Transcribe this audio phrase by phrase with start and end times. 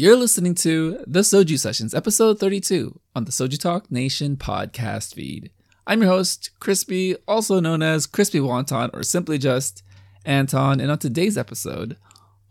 [0.00, 5.50] You're listening to the Soju Sessions, episode 32 on the Soju Talk Nation podcast feed.
[5.86, 9.82] I'm your host, Crispy, also known as Crispy Wonton or simply just
[10.24, 11.98] Anton, and on today's episode,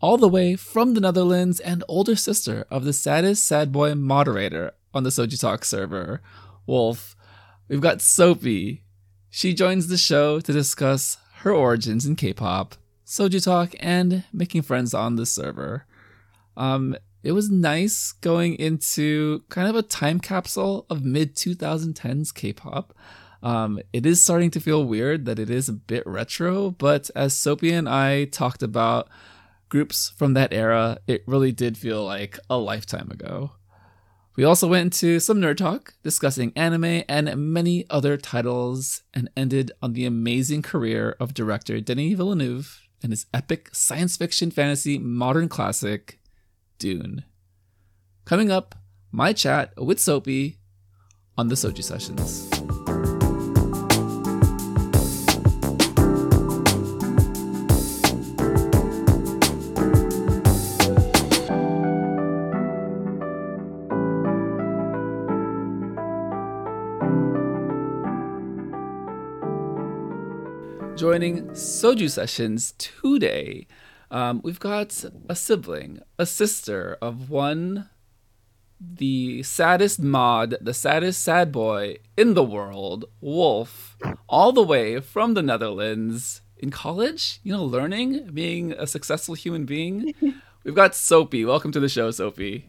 [0.00, 4.70] all the way from the Netherlands and older sister of the saddest sad boy moderator
[4.94, 6.22] on the Soju Talk server,
[6.66, 7.16] Wolf,
[7.66, 8.84] we've got Soapy.
[9.28, 14.94] She joins the show to discuss her origins in K-pop, Soju Talk, and making friends
[14.94, 15.84] on the server.
[16.56, 22.94] Um, it was nice going into kind of a time capsule of mid 2010s K-pop.
[23.42, 27.34] Um, it is starting to feel weird that it is a bit retro, but as
[27.34, 29.08] Soapy and I talked about
[29.68, 33.52] groups from that era, it really did feel like a lifetime ago.
[34.36, 39.72] We also went into some nerd talk, discussing anime and many other titles, and ended
[39.82, 45.48] on the amazing career of director Denis Villeneuve and his epic science fiction fantasy modern
[45.48, 46.19] classic,
[46.80, 47.24] Dune.
[48.24, 48.74] Coming up,
[49.12, 50.56] my chat with Soapy
[51.36, 52.48] on the Soju Sessions.
[70.96, 73.66] Joining Soju Sessions today
[74.10, 77.88] um, we've got a sibling, a sister of one,
[78.80, 83.96] the saddest mod, the saddest sad boy in the world, Wolf,
[84.28, 89.64] all the way from the Netherlands in college, you know, learning, being a successful human
[89.64, 90.14] being.
[90.64, 91.44] We've got Soapy.
[91.44, 92.68] Welcome to the show, Soapy.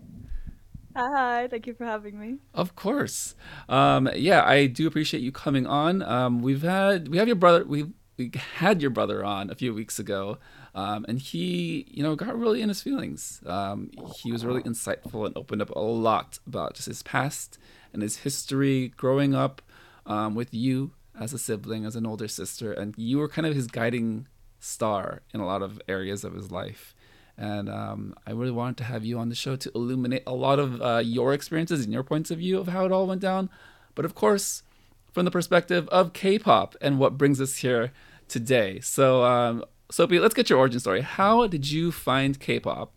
[0.96, 2.38] Hi, thank you for having me.
[2.54, 3.36] Of course.
[3.70, 6.02] Um, yeah, I do appreciate you coming on.
[6.02, 9.74] Um, we've had we have your brother we we had your brother on a few
[9.74, 10.38] weeks ago.
[10.74, 13.42] Um, and he, you know, got really in his feelings.
[13.46, 17.58] Um, he was really insightful and opened up a lot about just his past
[17.92, 19.62] and his history growing up
[20.06, 23.54] um, with you as a sibling, as an older sister, and you were kind of
[23.54, 24.28] his guiding
[24.60, 26.96] star in a lot of areas of his life.
[27.38, 30.60] And um, I really wanted to have you on the show to illuminate a lot
[30.60, 33.50] of uh, your experiences and your points of view of how it all went down.
[33.96, 34.64] But of course,
[35.12, 37.92] from the perspective of K-pop and what brings us here
[38.28, 38.80] today.
[38.80, 41.02] So um, Soapy, let's get your origin story.
[41.02, 42.94] How did you find K-pop,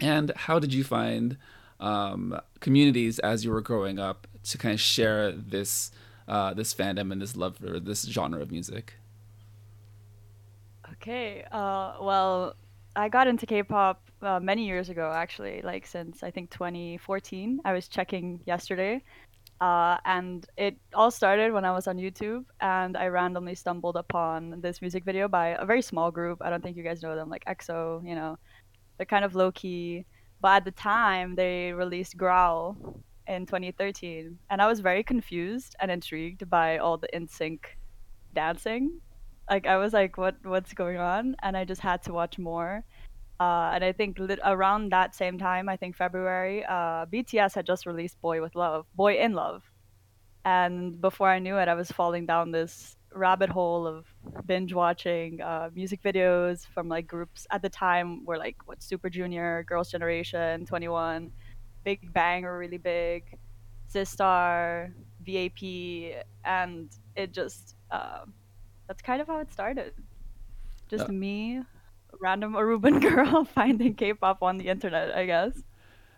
[0.00, 1.36] and how did you find
[1.78, 5.90] um, communities as you were growing up to kind of share this
[6.26, 8.94] uh, this fandom and this love for this genre of music?
[10.92, 12.54] Okay, uh, well,
[12.96, 17.60] I got into K-pop uh, many years ago, actually, like since I think 2014.
[17.62, 19.02] I was checking yesterday,
[19.60, 24.60] uh, and it all started when I was on YouTube and I randomly stumbled upon
[24.60, 26.38] this music video by a very small group.
[26.40, 28.38] I don't think you guys know them, like EXO, you know.
[28.96, 30.04] They're kind of low key.
[30.40, 32.76] But at the time, they released Growl
[33.28, 34.36] in 2013.
[34.50, 37.60] And I was very confused and intrigued by all the NSYNC
[38.34, 39.00] dancing.
[39.48, 41.36] Like, I was like, what, what's going on?
[41.42, 42.84] And I just had to watch more.
[43.42, 47.66] Uh, and I think lit- around that same time, I think February, uh, BTS had
[47.66, 49.60] just released "Boy with Love," "Boy in Love,"
[50.44, 54.06] and before I knew it, I was falling down this rabbit hole of
[54.46, 59.10] binge watching uh, music videos from like groups at the time were like what Super
[59.10, 61.30] Junior, Girls' Generation, 2NE1,
[61.84, 63.22] Big Bang were really big,
[63.92, 64.92] Sistar,
[65.26, 65.62] BAP,
[66.44, 68.24] and it just uh,
[68.86, 69.94] that's kind of how it started.
[70.88, 71.62] Just me
[72.20, 75.62] random Aruban girl finding K-pop on the internet, I guess.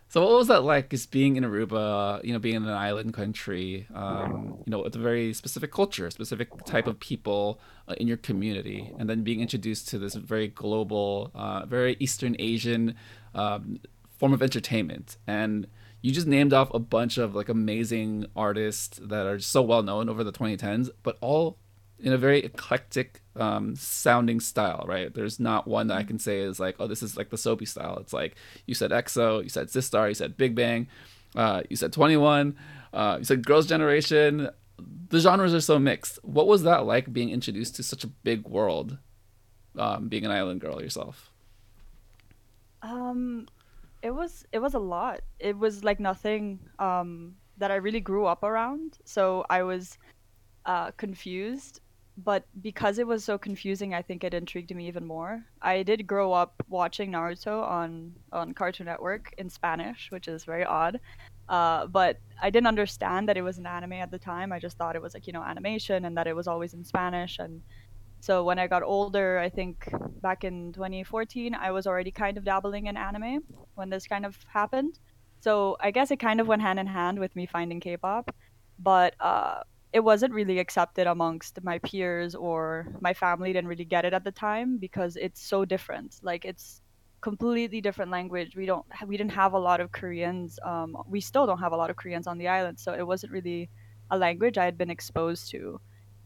[0.08, 3.14] So what was that like, just being in Aruba, you know, being in an island
[3.14, 8.06] country, um, you know, with a very specific culture, specific type of people uh, in
[8.06, 12.94] your community, and then being introduced to this very global, uh, very Eastern Asian
[13.34, 13.80] um,
[14.18, 15.66] form of entertainment, and
[16.00, 20.08] you just named off a bunch of like amazing artists that are so well known
[20.10, 21.58] over the 2010s, but all
[21.98, 25.12] in a very eclectic um, sounding style, right?
[25.14, 27.66] There's not one that I can say is like, oh, this is like the Soapy
[27.66, 27.98] style.
[27.98, 30.88] It's like you said EXO, you said Sistar, you said Big Bang,
[31.36, 32.54] uh, you said 2NE1,
[32.92, 34.50] uh, you said Girls' Generation.
[35.08, 36.18] The genres are so mixed.
[36.24, 38.98] What was that like being introduced to such a big world,
[39.78, 41.30] um, being an island girl yourself?
[42.82, 43.48] Um,
[44.02, 45.20] it was it was a lot.
[45.38, 48.98] It was like nothing um, that I really grew up around.
[49.04, 49.96] So I was
[50.66, 51.80] uh, confused
[52.16, 55.44] but because it was so confusing, I think it intrigued me even more.
[55.60, 60.64] I did grow up watching Naruto on on Cartoon Network in Spanish, which is very
[60.64, 61.00] odd.
[61.48, 64.52] Uh, but I didn't understand that it was an anime at the time.
[64.52, 66.84] I just thought it was like you know animation and that it was always in
[66.84, 67.38] Spanish.
[67.38, 67.62] And
[68.20, 69.88] So when I got older, I think
[70.22, 73.42] back in 2014, I was already kind of dabbling in anime
[73.74, 74.98] when this kind of happened.
[75.40, 78.34] So I guess it kind of went hand in hand with me finding K-pop,
[78.78, 79.62] but uh,
[79.94, 84.24] it wasn't really accepted amongst my peers or my family didn't really get it at
[84.24, 86.18] the time because it's so different.
[86.22, 86.82] Like it's
[87.22, 88.56] completely different language.
[88.56, 90.58] We don't we didn't have a lot of Koreans.
[90.64, 93.32] Um, we still don't have a lot of Koreans on the island, so it wasn't
[93.32, 93.70] really
[94.10, 95.80] a language I had been exposed to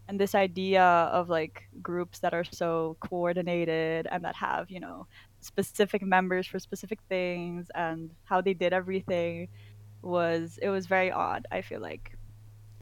[0.08, 5.06] and this idea of like groups that are so coordinated and that have you know
[5.40, 9.48] specific members for specific things and how they did everything
[10.02, 12.17] was it was very odd i feel like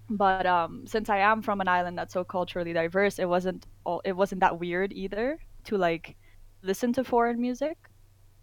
[0.08, 4.00] but um since i am from an island that's so culturally diverse it wasn't all
[4.04, 6.16] it wasn't that weird either to like
[6.62, 7.76] listen to foreign music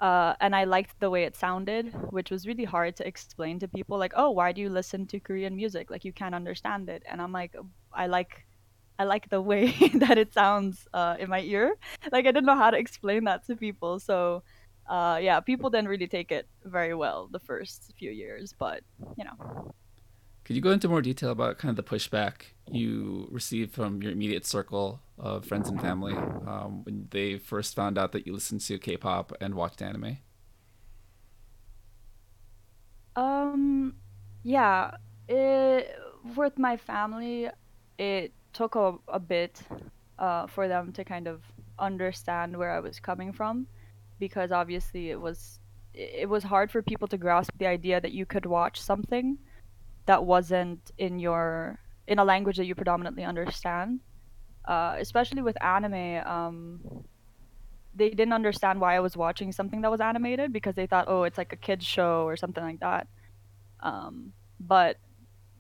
[0.02, 3.70] uh, and I liked the way it sounded, which was really hard to explain to
[3.70, 3.98] people.
[3.98, 5.90] Like, oh, why do you listen to Korean music?
[5.90, 7.04] Like, you can't understand it.
[7.10, 7.56] And I'm like,
[7.94, 8.46] I like
[9.00, 11.76] I like the way that it sounds uh, in my ear.
[12.12, 14.00] Like I didn't know how to explain that to people.
[14.00, 14.44] So
[14.90, 18.82] uh, yeah, people didn't really take it very well the first few years, but
[19.18, 19.74] you know.
[20.46, 24.12] Could you go into more detail about kind of the pushback you received from your
[24.12, 28.60] immediate circle of friends and family um, when they first found out that you listened
[28.62, 30.18] to K-pop and watched anime?
[33.16, 33.96] Um,
[34.44, 34.92] yeah,
[35.30, 35.96] it,
[36.36, 37.50] with my family,
[37.98, 39.62] it took a, a bit
[40.20, 41.42] uh, for them to kind of
[41.80, 43.68] understand where I was coming from
[44.20, 45.60] because obviously it was
[45.94, 49.38] it was hard for people to grasp the idea that you could watch something
[50.06, 54.00] that wasn't in your in a language that you predominantly understand.
[54.66, 56.80] Uh, especially with anime um,
[57.94, 61.24] they didn't understand why i was watching something that was animated because they thought oh
[61.24, 63.08] it's like a kids show or something like that.
[63.82, 64.98] Um, but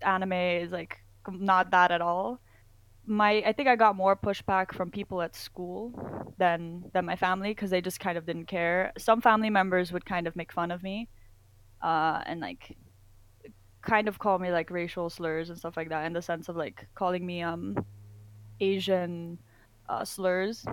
[0.01, 0.97] anime is like
[1.29, 2.39] not that at all.
[3.05, 7.49] My I think I got more pushback from people at school than than my family
[7.49, 8.93] because they just kind of didn't care.
[8.97, 11.09] Some family members would kind of make fun of me,
[11.81, 12.77] uh, and like
[13.83, 16.55] kind of call me like racial slurs and stuff like that in the sense of
[16.55, 17.75] like calling me um
[18.59, 19.37] Asian
[19.89, 20.65] uh, slurs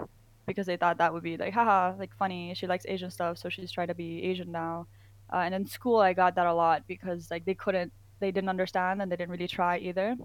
[0.47, 3.49] because they thought that would be like haha like funny she likes Asian stuff so
[3.49, 4.87] she's trying to be Asian now.
[5.33, 8.49] Uh, and in school I got that a lot because like they couldn't they didn't
[8.49, 10.17] understand and they didn't really try either.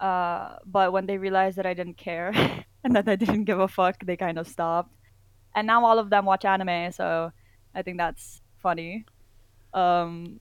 [0.00, 2.32] Uh, but when they realized that I didn't care
[2.84, 4.92] and that I didn't give a fuck, they kind of stopped.
[5.54, 7.30] And now all of them watch anime, so
[7.74, 9.04] I think that's funny.
[9.72, 10.40] Um,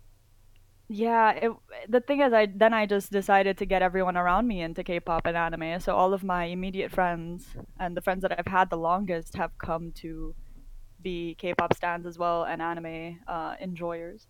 [0.94, 1.52] yeah, it,
[1.90, 5.26] the thing is, I then I just decided to get everyone around me into K-pop
[5.26, 5.80] and anime.
[5.80, 7.48] So all of my immediate friends
[7.80, 10.36] and the friends that I've had the longest have come to
[11.02, 14.28] be K-pop stands as well and anime uh, enjoyers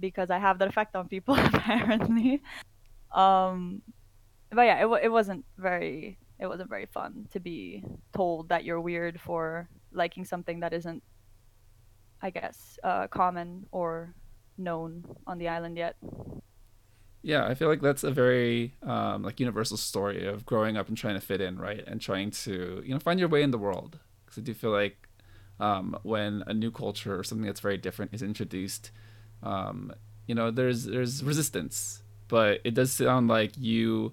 [0.00, 2.42] because I have that effect on people apparently.
[3.14, 3.82] Um,
[4.50, 8.80] but yeah, it it wasn't very it wasn't very fun to be told that you're
[8.80, 11.04] weird for liking something that isn't,
[12.20, 14.16] I guess, uh, common or
[14.58, 15.96] known on the island yet.
[17.22, 20.96] Yeah, I feel like that's a very um, like universal story of growing up and
[20.96, 23.58] trying to fit in, right, and trying to you know find your way in the
[23.58, 23.98] world.
[24.24, 25.08] Because I do feel like
[25.60, 28.90] um, when a new culture or something that's very different is introduced,
[29.42, 29.92] um,
[30.26, 34.12] you know, there's there's resistance, but it does sound like you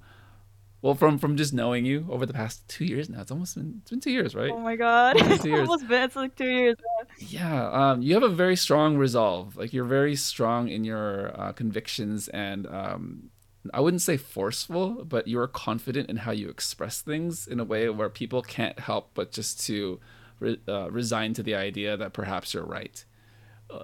[0.82, 3.80] well, from from just knowing you over the past two years now, it's almost been
[3.82, 4.52] it's been two years, right?
[4.52, 6.78] Oh my god, it's almost been it's like two years.
[7.18, 9.58] Yeah, um, you have a very strong resolve.
[9.58, 13.30] Like you're very strong in your uh, convictions, and um,
[13.74, 17.66] I wouldn't say forceful, but you are confident in how you express things in a
[17.66, 20.00] way where people can't help but just to
[20.40, 23.04] re- uh, resign to the idea that perhaps you're right.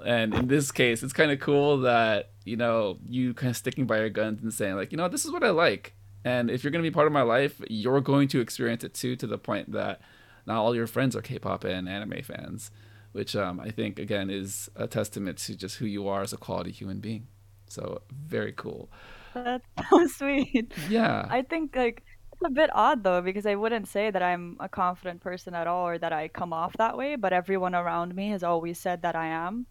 [0.06, 3.86] And in this case, it's kind of cool that you know you kind of sticking
[3.86, 5.95] by your guns and saying like, you know, this is what I like
[6.26, 8.96] and if you're going to be part of my life, you're going to experience it
[8.96, 10.02] too, to the point that
[10.48, 12.72] not all your friends are K-pop and anime fans,
[13.12, 16.38] which um, I think again is a testament to just who you are as a
[16.38, 17.28] quality human being.
[17.68, 18.90] So very cool.
[19.36, 20.74] That's so sweet.
[20.90, 21.28] Yeah.
[21.30, 22.04] I think like
[22.34, 25.68] it's a bit odd though because I wouldn't say that I'm a confident person at
[25.68, 29.04] all or that I come off that way, but everyone around me has always said
[29.04, 29.68] that I am.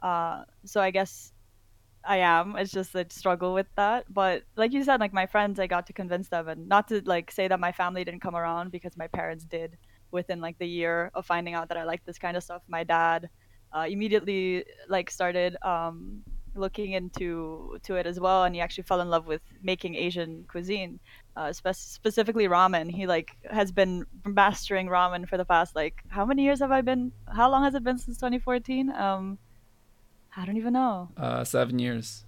[0.00, 1.32] Uh, so I guess
[2.06, 2.56] I am.
[2.56, 4.12] It's just a struggle with that.
[4.12, 7.02] But like you said, like my friends, I got to convince them, and not to
[7.04, 9.76] like say that my family didn't come around because my parents did
[10.10, 12.62] within like the year of finding out that I like this kind of stuff.
[12.68, 13.28] My dad
[13.72, 16.22] uh, immediately like started um,
[16.54, 20.44] looking into to it as well, and he actually fell in love with making Asian
[20.48, 21.00] cuisine,
[21.36, 22.90] uh, spe- specifically ramen.
[22.90, 26.80] He like has been mastering ramen for the past like how many years have I
[26.82, 27.12] been?
[27.34, 28.90] How long has it been since 2014?
[28.90, 29.38] Um,
[30.36, 31.08] I don't even know.
[31.16, 32.24] Uh, seven years.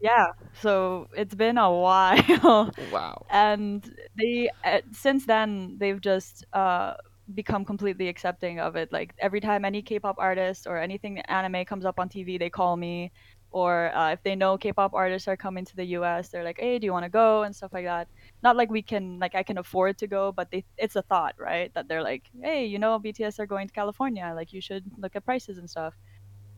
[0.00, 0.26] Yeah,
[0.60, 2.70] so it's been a while.
[2.90, 3.26] Wow.
[3.30, 6.94] and they uh, since then they've just uh
[7.34, 8.92] become completely accepting of it.
[8.92, 12.76] Like every time any K-pop artist or anything anime comes up on TV, they call
[12.76, 13.12] me.
[13.50, 16.78] Or uh, if they know K-pop artists are coming to the U.S., they're like, "Hey,
[16.78, 18.08] do you want to go?" and stuff like that.
[18.42, 21.34] Not like we can, like I can afford to go, but they, it's a thought,
[21.38, 21.70] right?
[21.74, 24.32] That they're like, "Hey, you know, BTS are going to California.
[24.34, 25.94] Like, you should look at prices and stuff."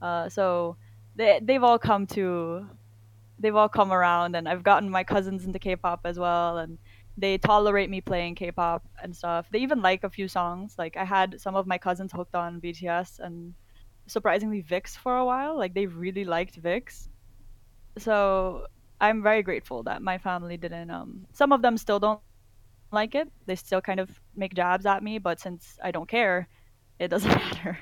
[0.04, 0.76] Uh, so
[1.16, 2.68] they they've all come to
[3.38, 6.76] they've all come around and I've gotten my cousins into K-pop as well and
[7.16, 9.46] they tolerate me playing K-pop and stuff.
[9.50, 10.74] They even like a few songs.
[10.76, 13.54] Like I had some of my cousins hooked on BTS and
[14.06, 15.56] surprisingly VIXX for a while.
[15.56, 17.08] Like they really liked VIXX.
[17.96, 18.66] So
[19.00, 22.20] I'm very grateful that my family didn't um some of them still don't
[22.92, 23.32] like it.
[23.46, 26.48] They still kind of make jabs at me, but since I don't care,
[26.98, 27.78] it doesn't matter.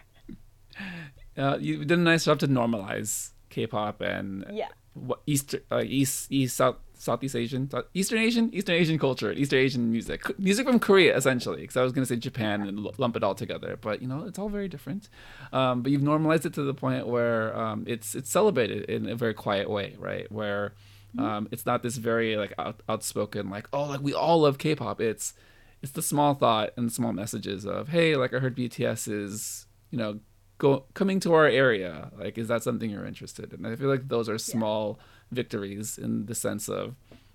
[1.37, 4.69] Uh, you did a nice job to normalize K-pop and Yeah.
[4.95, 9.91] what East, uh, East, East, South, Southeast Asian, Eastern Asian, Eastern Asian culture, Eastern Asian
[9.91, 11.63] music, music from Korea essentially.
[11.63, 14.25] Because I was gonna say Japan and l- lump it all together, but you know
[14.25, 15.09] it's all very different.
[15.53, 19.15] Um, but you've normalized it to the point where um, it's it's celebrated in a
[19.17, 20.31] very quiet way, right?
[20.31, 20.75] Where
[21.19, 25.01] um, it's not this very like out, outspoken like oh like we all love K-pop.
[25.01, 25.35] It's
[25.83, 29.99] it's the small thought and small messages of hey like I heard BTS is you
[29.99, 30.21] know
[30.63, 33.67] go coming to our area like is that something you're interested in?
[33.67, 35.01] I feel like those are small
[35.33, 36.95] victories in the sense of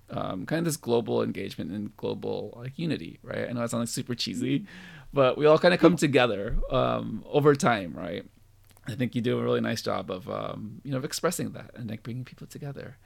[0.10, 3.50] um, kind of this global engagement and global like unity right?
[3.50, 4.66] I know that sounds like super cheesy
[5.12, 8.24] but we all kind of come together um, over time right?
[8.88, 11.72] I think you do a really nice job of um, you know of expressing that
[11.76, 12.98] and like bringing people together.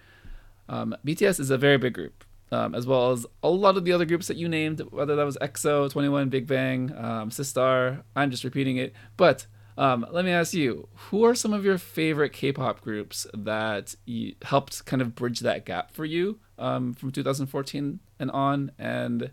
[0.69, 3.93] Um, bts is a very big group um, as well as a lot of the
[3.93, 8.03] other groups that you named, whether that was EXO, 2NE1, Big Bang, um, Sistar.
[8.15, 8.93] I'm just repeating it.
[9.15, 9.47] But
[9.81, 14.35] um, let me ask you, who are some of your favorite K-pop groups that you,
[14.43, 19.29] helped kind of bridge that gap for you um, from 2014 and on, and you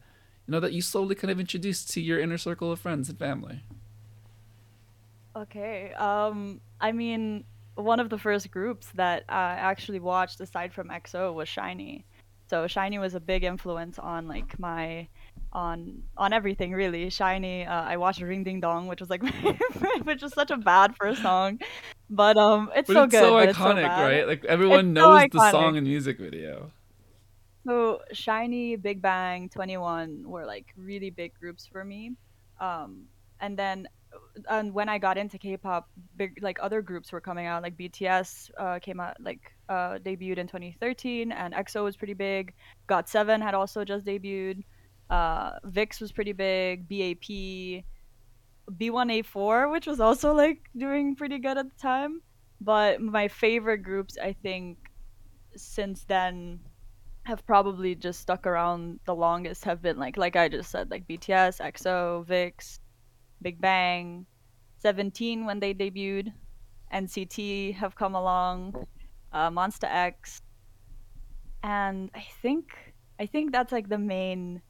[0.46, 3.60] know that you slowly kind of introduced to your inner circle of friends and family?
[5.36, 5.92] Okay.
[5.92, 11.34] Um, I mean, one of the first groups that I actually watched aside from EXO
[11.34, 12.04] was SHINee.
[12.48, 15.08] So SHINee was a big influence on like my
[15.52, 17.06] on on everything really.
[17.06, 17.68] SHINee.
[17.68, 19.22] Uh, I watched Ring Ding Dong, which was like
[20.04, 21.58] which was such a bad first song,
[22.10, 23.32] but um, it's But so it's so good.
[23.32, 24.26] But it's so iconic, right?
[24.26, 26.70] Like It's everyone so knows the song and music video.
[27.66, 32.12] So SHINee, Big Bang, 2NE1 were like really big groups for me.
[32.60, 33.04] Um,
[33.40, 33.88] and then
[34.48, 37.62] and when I got into K-pop, big like other groups were coming out.
[37.62, 42.54] Like BTS uh, came out like uh, debuted in 2013, and EXO was pretty big.
[42.88, 44.62] GOT7 had also just debuted.
[45.10, 46.88] Uh, VIXX was pretty big.
[46.88, 47.84] BAP,
[48.70, 52.20] B1A4, which was also like doing pretty good at the time.
[52.60, 54.78] But my favorite groups, I think,
[55.56, 56.60] since then
[57.28, 61.06] have probably just stuck around the longest have been like like I just said like
[61.06, 62.80] BTS, EXO, VIX,
[63.42, 64.24] Big Bang,
[64.78, 66.32] 17 when they debuted,
[66.92, 68.86] NCT have come along,
[69.32, 70.40] uh, Monsta X,
[71.62, 72.72] and I think
[73.20, 74.62] I think that's like the main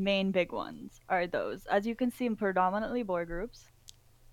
[0.00, 1.66] main big ones are those.
[1.66, 3.66] As you can see, predominantly boy groups.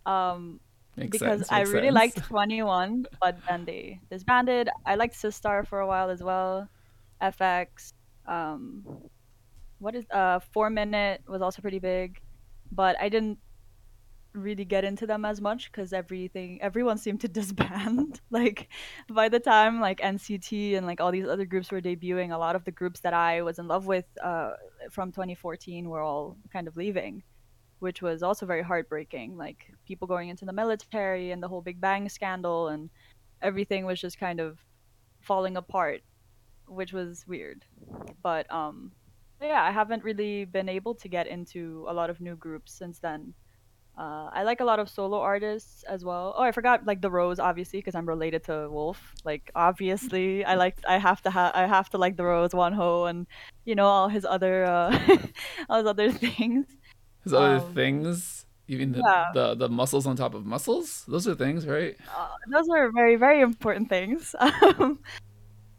[0.06, 0.60] Um,
[0.96, 1.52] Makes because sense.
[1.52, 1.96] I really sense.
[1.96, 4.70] liked 2NE1, but then they disbanded.
[4.86, 6.68] I liked Sistar for a while as well.
[7.22, 7.94] f(x).
[8.28, 8.84] Um,
[9.80, 12.20] what is uh 4Minute was also pretty big,
[12.72, 13.38] but I didn't
[14.38, 18.22] really get into them as much because everything everyone seemed to disband.
[18.30, 18.70] like
[19.10, 22.56] by the time like NCT and like all these other groups were debuting, a lot
[22.56, 24.52] of the groups that I was in love with uh
[24.92, 27.24] from 2014 were all kind of leaving
[27.80, 29.38] which was also very heartbreaking.
[29.38, 32.90] Like people going into the military and the whole Big Bang scandal and
[33.42, 34.58] everything was just kind of
[35.22, 36.02] falling apart,
[36.68, 37.66] which was weird.
[38.24, 38.92] But um
[39.42, 43.00] yeah, I haven't really been able to get into a lot of new groups since
[43.00, 43.34] then.
[43.98, 46.36] Uh, I like a lot of solo artists as well.
[46.38, 49.02] Oh, I forgot like the Rose, obviously, because I'm related to Wolf.
[49.26, 53.10] Like, obviously, I like I have to have I have to like the Rose, Wonho,
[53.10, 53.26] and
[53.66, 54.94] you know all his other uh,
[55.70, 56.68] all his other things.
[57.26, 58.46] Other Um, things.
[58.70, 61.04] Even the, yeah, the the muscles on top of muscles.
[61.08, 61.96] Those are things, right?
[62.16, 64.36] Uh, those are very, very important things.
[64.78, 65.00] Um,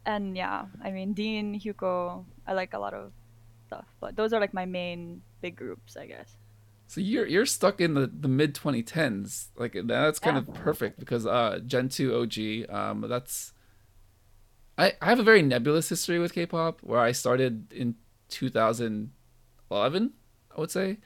[0.05, 3.13] and yeah, I mean, Dean, Hugo, I like a lot of
[3.67, 6.35] stuff, but those are like my main big groups, I guess.
[6.89, 9.49] So you're you're stuck in the, the mid 2010s.
[9.55, 10.41] Like that's kind Yeah.
[10.41, 13.53] of perfect because uh Gen 2 OG um that's
[14.75, 17.93] I I have a very nebulous history with K-pop where I started in
[18.29, 20.13] 2011,
[20.55, 20.97] I would say,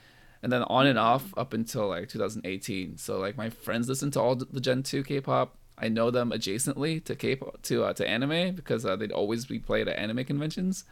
[0.42, 2.98] and then on and off up until like 2018.
[2.98, 5.58] So like my friends listened to all the Gen 2 K-pop.
[5.78, 9.60] I know them adjacently to K-pop to uh, to anime because uh, they'd always be
[9.60, 10.86] played at anime conventions,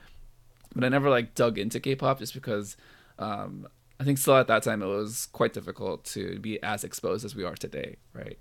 [0.76, 2.76] but I never like dug into K-pop just because
[3.20, 3.68] um,
[4.02, 7.36] I think still at that time it was quite difficult to be as exposed as
[7.36, 8.40] we are today, right?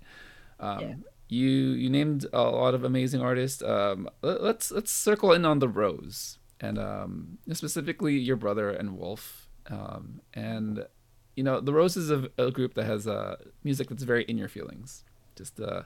[0.59, 0.93] Um, yeah.
[1.29, 3.61] You you named a lot of amazing artists.
[3.61, 9.47] Um, let's let's circle in on the Rose and um, specifically your brother and Wolf.
[9.69, 10.87] Um, and
[11.35, 14.39] you know, the Rose is a, a group that has uh, music that's very in
[14.39, 15.03] your feelings.
[15.35, 15.83] Just uh,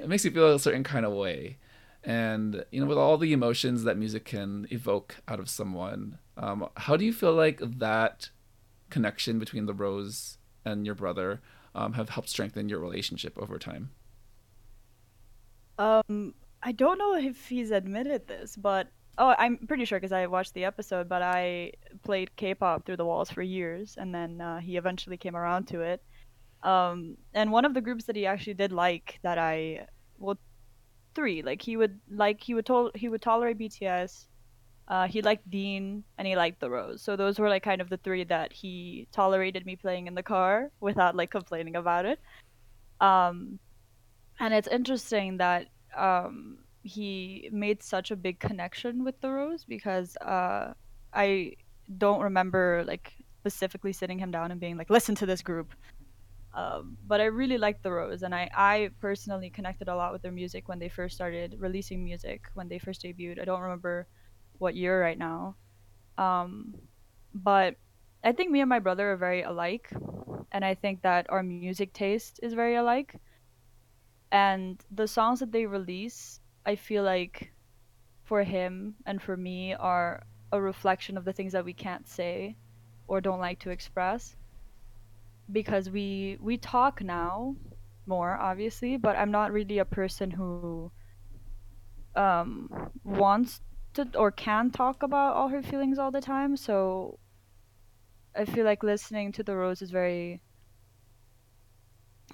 [0.00, 1.58] it makes you feel a certain kind of way.
[2.02, 6.66] And you know, with all the emotions that music can evoke out of someone, um,
[6.78, 8.30] how do you feel like that
[8.92, 11.40] connection between the Rose and your brother
[11.74, 13.90] um, have helped strengthen your relationship over time?
[15.78, 20.26] Um, I don't know if he's admitted this, but Oh, I'm pretty sure because I
[20.26, 21.72] watched the episode, but I
[22.02, 25.82] played K-pop through the walls for years, and then uh, he eventually came around to
[25.82, 26.02] it.
[26.62, 29.86] Um, and one of the groups that he actually did like that I
[30.18, 30.38] well,
[31.14, 34.28] three like he would like he would tol- he would tolerate BTS.
[34.88, 37.02] Uh, he liked Dean and he liked The Rose.
[37.02, 40.22] So those were like kind of the three that he tolerated me playing in the
[40.22, 42.18] car without like complaining about it.
[43.00, 43.58] Um,
[44.40, 50.16] and it's interesting that um, he made such a big connection with the rose because
[50.18, 50.72] uh,
[51.12, 51.52] I
[51.98, 55.74] don't remember like specifically sitting him down and being like, listen to this group.
[56.54, 60.20] Um, but I really liked the Rose, and I, I personally connected a lot with
[60.20, 63.40] their music when they first started releasing music, when they first debuted.
[63.40, 64.06] I don't remember
[64.58, 65.56] what year right now.
[66.18, 66.74] Um,
[67.34, 67.76] but
[68.24, 69.90] I think me and my brother are very alike,
[70.52, 73.16] and I think that our music taste is very alike.
[74.30, 77.52] And the songs that they release I feel like
[78.24, 82.56] for him and for me are a reflection of the things that we can't say
[83.08, 84.36] or don't like to express
[85.50, 87.56] because we we talk now
[88.06, 90.90] more obviously but i'm not really a person who
[92.14, 92.68] um
[93.04, 93.60] wants
[93.94, 97.18] to or can talk about all her feelings all the time so
[98.36, 100.40] i feel like listening to the rose is very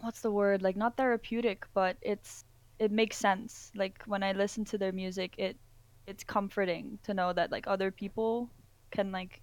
[0.00, 2.44] what's the word like not therapeutic but it's
[2.78, 3.72] it makes sense.
[3.74, 5.56] Like when I listen to their music, it
[6.06, 8.50] it's comforting to know that like other people
[8.90, 9.42] can like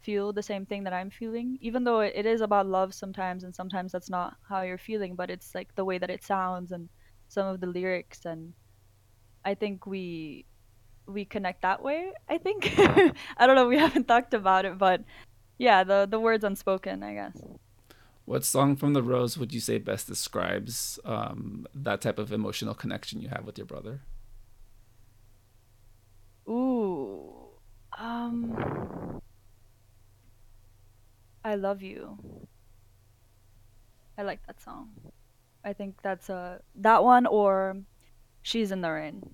[0.00, 3.44] feel the same thing that I'm feeling, even though it, it is about love sometimes,
[3.44, 6.72] and sometimes that's not how you're feeling, but it's like the way that it sounds
[6.72, 6.88] and
[7.28, 8.52] some of the lyrics, and
[9.44, 10.46] I think we
[11.06, 12.12] we connect that way.
[12.28, 12.74] I think
[13.36, 13.68] I don't know.
[13.68, 15.04] We haven't talked about it, but
[15.58, 17.40] yeah, the the words unspoken, I guess.
[18.24, 22.74] What song from the Rose would you say best describes um, that type of emotional
[22.74, 24.00] connection you have with your brother?
[26.48, 27.48] Ooh,
[27.96, 29.20] um,
[31.44, 32.18] I love you.
[34.18, 34.90] I like that song.
[35.64, 37.76] I think that's a uh, that one or
[38.46, 39.28] She's in the Rain.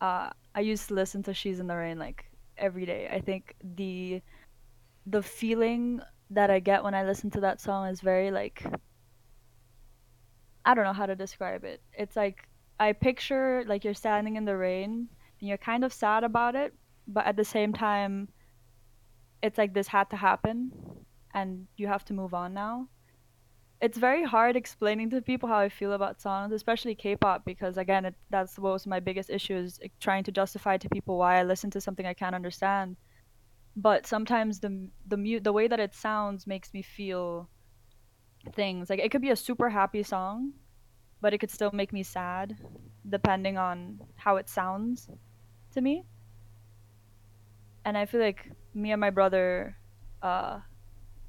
[0.00, 2.24] Uh, I used to listen to She's in the Rain like
[2.58, 3.08] every day.
[3.10, 4.22] I think the
[5.06, 8.64] the feeling that I get when I listen to that song is very like
[10.64, 11.80] I don't know how to describe it.
[11.92, 12.48] It's like
[12.80, 15.08] I picture like you're standing in the rain
[15.40, 16.74] and you're kind of sad about it,
[17.06, 18.28] but at the same time
[19.42, 20.72] it's like this had to happen
[21.34, 22.88] and you have to move on now.
[23.80, 28.06] It's very hard explaining to people how I feel about songs, especially K-pop, because again,
[28.06, 31.42] it, that's what was my biggest issue is trying to justify to people why I
[31.42, 32.96] listen to something I can't understand.
[33.76, 37.50] But sometimes the the mute the way that it sounds makes me feel
[38.54, 38.88] things.
[38.88, 40.54] Like it could be a super happy song
[41.20, 42.56] but it could still make me sad
[43.08, 45.08] depending on how it sounds
[45.72, 46.04] to me.
[47.84, 49.76] And i feel like me and my brother
[50.22, 50.60] uh,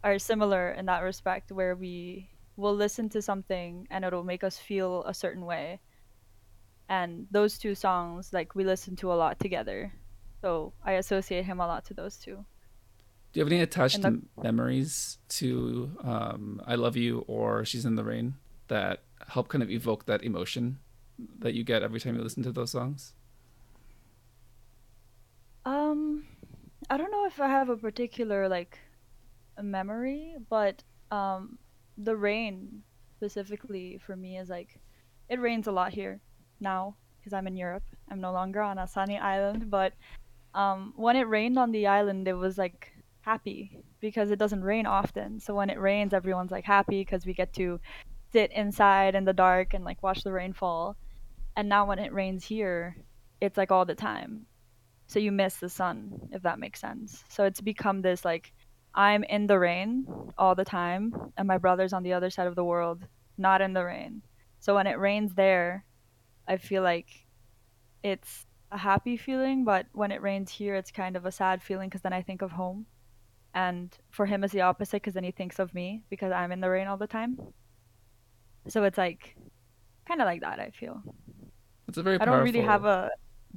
[0.03, 4.57] are similar in that respect where we will listen to something and it'll make us
[4.57, 5.79] feel a certain way
[6.89, 9.93] and those two songs like we listen to a lot together
[10.41, 12.45] so I associate him a lot to those two.
[13.33, 17.95] Do you have any attached the- memories to um, "I Love You" or "She's in
[17.95, 18.35] the Rain"
[18.67, 20.79] that help kind of evoke that emotion
[21.39, 23.13] that you get every time you listen to those songs?
[25.65, 26.25] Um,
[26.89, 28.79] I don't know if I have a particular like
[29.61, 31.57] memory, but um,
[31.97, 32.83] the rain
[33.15, 34.79] specifically for me is like
[35.29, 36.21] it rains a lot here
[36.59, 37.83] now because I'm in Europe.
[38.09, 39.93] I'm no longer on a sunny island, but
[40.53, 44.85] um, when it rained on the island, it was like happy because it doesn't rain
[44.85, 45.39] often.
[45.39, 47.79] So when it rains, everyone's like happy because we get to
[48.31, 50.95] sit inside in the dark and like watch the rain fall.
[51.55, 52.95] And now when it rains here,
[53.41, 54.45] it's like all the time.
[55.07, 57.23] So you miss the sun, if that makes sense.
[57.29, 58.53] So it's become this like
[58.97, 60.07] I'm in the rain
[60.39, 63.05] all the time, and my brother's on the other side of the world,
[63.37, 64.23] not in the rain.
[64.59, 65.85] So when it rains there,
[66.47, 67.07] I feel like
[68.01, 71.89] it's a happy feeling, but when it rains here, it's kind of a sad feeling
[71.89, 72.87] because then I think of home.
[73.53, 76.59] And for him, it's the opposite because then he thinks of me because I'm in
[76.59, 77.37] the rain all the time.
[78.67, 79.35] So it's like
[80.07, 80.59] kind of like that.
[80.59, 81.03] I feel.
[81.87, 82.19] It's a very.
[82.19, 83.11] I don't really have a.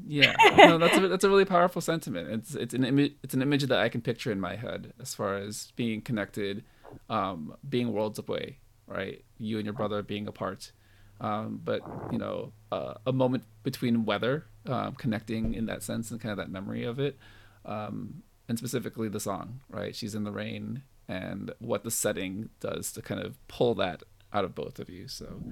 [0.06, 2.30] Yeah, no, that's a that's a really powerful sentiment.
[2.30, 5.14] It's it's an image it's an image that I can picture in my head as
[5.14, 6.64] far as being connected,
[7.08, 9.24] um, being worlds away, right?
[9.38, 10.72] You and your brother being apart,
[11.20, 16.20] um, but you know, uh, a moment between weather, um, connecting in that sense and
[16.20, 17.18] kind of that memory of it,
[17.64, 19.94] um, and specifically the song, right?
[19.94, 24.44] She's in the rain, and what the setting does to kind of pull that out
[24.44, 25.08] of both of you.
[25.08, 25.42] So,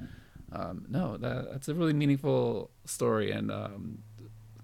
[0.52, 3.98] um, no, that, that's a really meaningful story and um,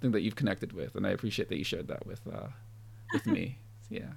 [0.00, 2.48] thing that you've connected with, and I appreciate that you shared that with uh,
[3.12, 3.59] with me.
[3.90, 4.12] Yeah.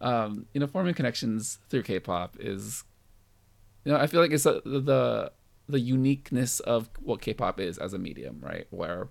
[0.00, 2.82] Um, you know, forming connections through K-pop is,
[3.84, 5.30] you know, I feel like it's a, the
[5.68, 8.66] the uniqueness of what K-pop is as a medium, right?
[8.70, 9.08] Where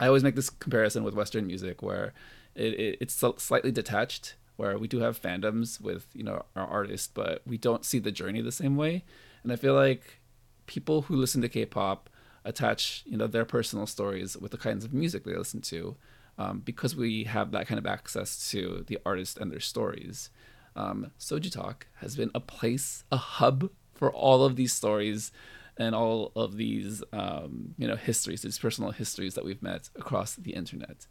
[0.00, 2.14] I always make this comparison with Western music, where
[2.54, 7.10] it, it, it's slightly detached, where we do have fandoms with you know our artists,
[7.12, 9.04] but we don't see the journey the same way.
[9.42, 10.20] And I feel like
[10.66, 12.10] people who listen to K-pop
[12.46, 15.96] attach you know their personal stories with the kinds of music they listen to,
[16.38, 20.30] um, because we have that kind of access to the artist and their stories.
[20.74, 25.32] Um, Soju Talk has been a place, a hub for all of these stories
[25.78, 30.36] and all of these um, you know histories, these personal histories that we've met across
[30.36, 31.06] the internet.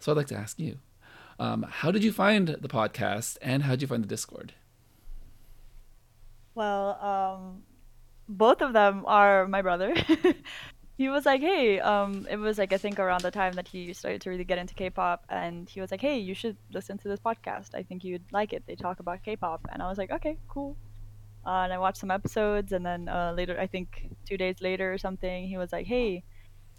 [0.00, 0.78] So I'd like to ask you,
[1.38, 4.54] um, how did you find the podcast, and how did you find the Discord?
[6.54, 7.62] Well, um,
[8.36, 9.94] both of them are my brother.
[10.98, 13.92] he was like, "Hey," um, it was like I think around the time that he
[13.92, 17.08] started to really get into K-pop, and he was like, "Hey, you should listen to
[17.08, 17.74] this podcast.
[17.74, 18.64] I think you'd like it.
[18.66, 20.76] They talk about K-pop." And I was like, "Okay, cool."
[21.44, 24.92] Uh, and I watched some episodes, and then uh, later, I think two days later
[24.92, 26.24] or something, he was like, "Hey,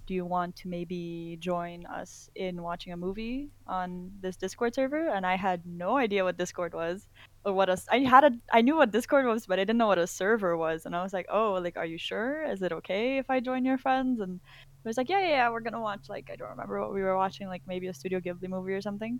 [0.05, 5.09] do you want to maybe join us in watching a movie on this Discord server?"
[5.09, 7.07] And I had no idea what Discord was
[7.45, 9.87] or what a I had a I knew what Discord was, but I didn't know
[9.87, 10.85] what a server was.
[10.85, 12.43] And I was like, "Oh, like, are you sure?
[12.45, 14.39] Is it okay if I join your friends?" And
[14.83, 17.01] he was like, "Yeah, yeah, yeah we're gonna watch like I don't remember what we
[17.01, 19.19] were watching, like maybe a Studio Ghibli movie or something."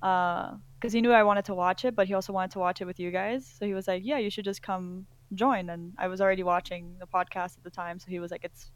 [0.00, 0.54] because
[0.84, 2.84] uh, he knew I wanted to watch it, but he also wanted to watch it
[2.84, 3.52] with you guys.
[3.58, 6.96] So he was like, "Yeah, you should just come join." And I was already watching
[7.00, 8.70] the podcast at the time, so he was like, "It's,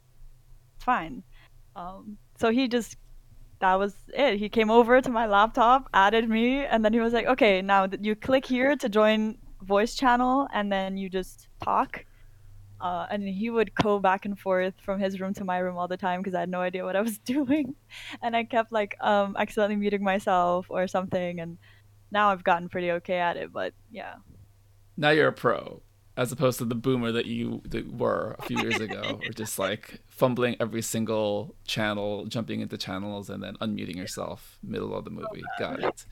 [0.77, 1.23] it's fine."
[1.77, 2.97] Um, so he just
[3.61, 4.39] that was it.
[4.39, 7.89] He came over to my laptop, added me, and then he was like, "Okay, now
[8.01, 12.05] you click here to join voice channel, and then you just talk."
[12.81, 15.87] Uh, and he would go back and forth from his room to my room all
[15.87, 17.75] the time because I had no idea what I was doing,
[18.23, 21.39] and I kept like um, accidentally muting myself or something.
[21.41, 21.59] And
[22.11, 24.15] now I've gotten pretty okay at it, but yeah.
[24.97, 25.81] Now you're a pro,
[26.17, 29.59] as opposed to the boomer that you that were a few years ago, or just
[29.59, 35.11] like fumbling every single channel, jumping into channels, and then unmuting yourself middle of the
[35.11, 35.43] movie.
[35.59, 36.05] Got it.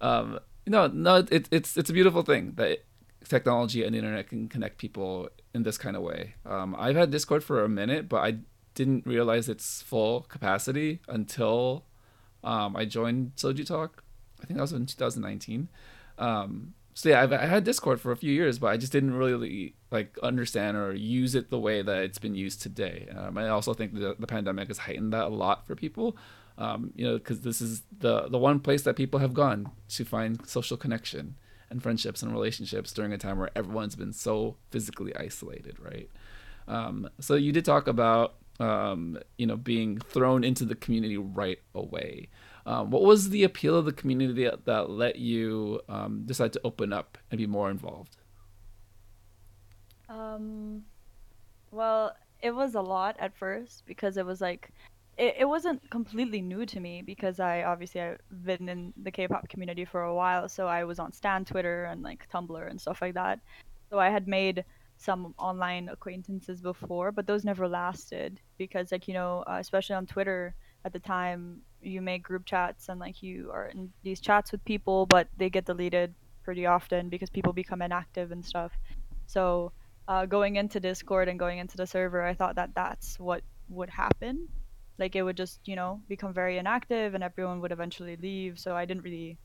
[0.00, 2.84] Um, no, no, it, it's it's a beautiful thing that
[3.28, 6.34] technology and the internet can connect people in this kind of way.
[6.44, 8.38] Um, I've had Discord for a minute, but I
[8.74, 11.86] didn't realize its full capacity until
[12.42, 14.02] um, I joined Soju Talk.
[14.42, 15.68] I think that was in 2019.
[16.18, 19.14] Um, so yeah, I've I had Discord for a few years, but I just didn't
[19.14, 23.08] really like understand or use it the way that it's been used today.
[23.14, 26.16] Um, I also think the, the pandemic has heightened that a lot for people.
[26.56, 30.04] Um, you know, because this is the the one place that people have gone to
[30.04, 31.34] find social connection
[31.68, 36.08] and friendships and relationships during a time where everyone's been so physically isolated, right?
[36.68, 41.58] Um, so you did talk about um, you know being thrown into the community right
[41.74, 42.28] away.
[42.66, 46.60] Um, what was the appeal of the community that, that let you um, decide to
[46.64, 48.16] open up and be more involved?
[50.08, 50.84] Um,
[51.70, 54.70] well, it was a lot at first because it was like
[55.16, 59.48] it, it wasn't completely new to me because I obviously I've been in the K-pop
[59.48, 63.00] community for a while, so I was on Stan Twitter and like Tumblr and stuff
[63.02, 63.40] like that.
[63.90, 64.64] So I had made
[64.96, 70.06] some online acquaintances before, but those never lasted because like you know, uh, especially on
[70.06, 74.52] Twitter at the time, you make group chats and like you are in these chats
[74.52, 78.72] with people, but they get deleted pretty often because people become inactive and stuff.
[79.26, 79.72] So
[80.08, 83.90] uh, going into Discord and going into the server, I thought that that's what would
[83.90, 84.48] happen
[84.98, 88.74] like it would just you know become very inactive and everyone would eventually leave so
[88.74, 89.38] i didn't really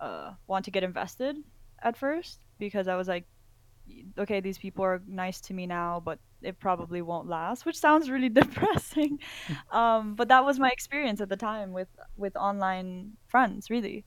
[0.00, 1.36] uh, want to get invested
[1.82, 3.24] at first because i was like
[4.18, 8.10] okay these people are nice to me now but it probably won't last which sounds
[8.10, 9.18] really depressing.
[9.72, 14.04] Um, but that was my experience at the time with with online friends really.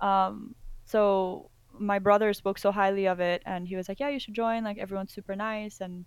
[0.00, 0.54] Um,
[0.86, 4.34] so my brother spoke so highly of it and he was like yeah you should
[4.34, 5.80] join like everyone's super nice.
[5.80, 6.06] And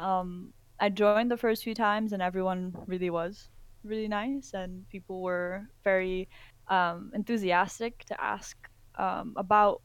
[0.00, 3.50] Um, I joined the first few times, and everyone really was
[3.84, 6.28] really nice, and people were very
[6.68, 8.56] um, enthusiastic to ask
[8.98, 9.82] um, about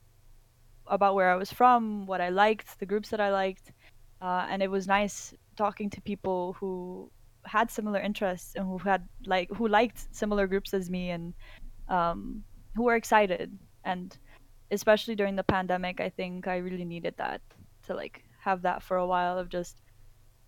[0.88, 3.72] about where I was from, what I liked, the groups that I liked,
[4.22, 7.10] uh, and it was nice talking to people who
[7.46, 11.34] had similar interests and who had like who liked similar groups as me and
[11.90, 12.44] um,
[12.76, 13.58] who were excited.
[13.84, 14.18] And
[14.72, 17.42] especially during the pandemic i think i really needed that
[17.86, 19.82] to like have that for a while of just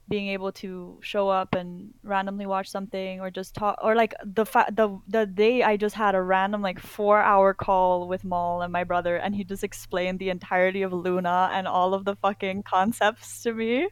[0.10, 4.46] being able to show up and randomly watch something or just talk or like the
[4.46, 8.62] fa- the the day I just had a random like 4 hour call with Maul
[8.62, 12.15] and my brother and he just explained the entirety of LOONA and all of the
[12.15, 13.89] fucking concepts to me.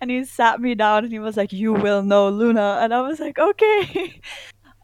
[0.00, 2.78] And he sat me down and he was like you will know LOONA.
[2.82, 4.20] And I was like okay.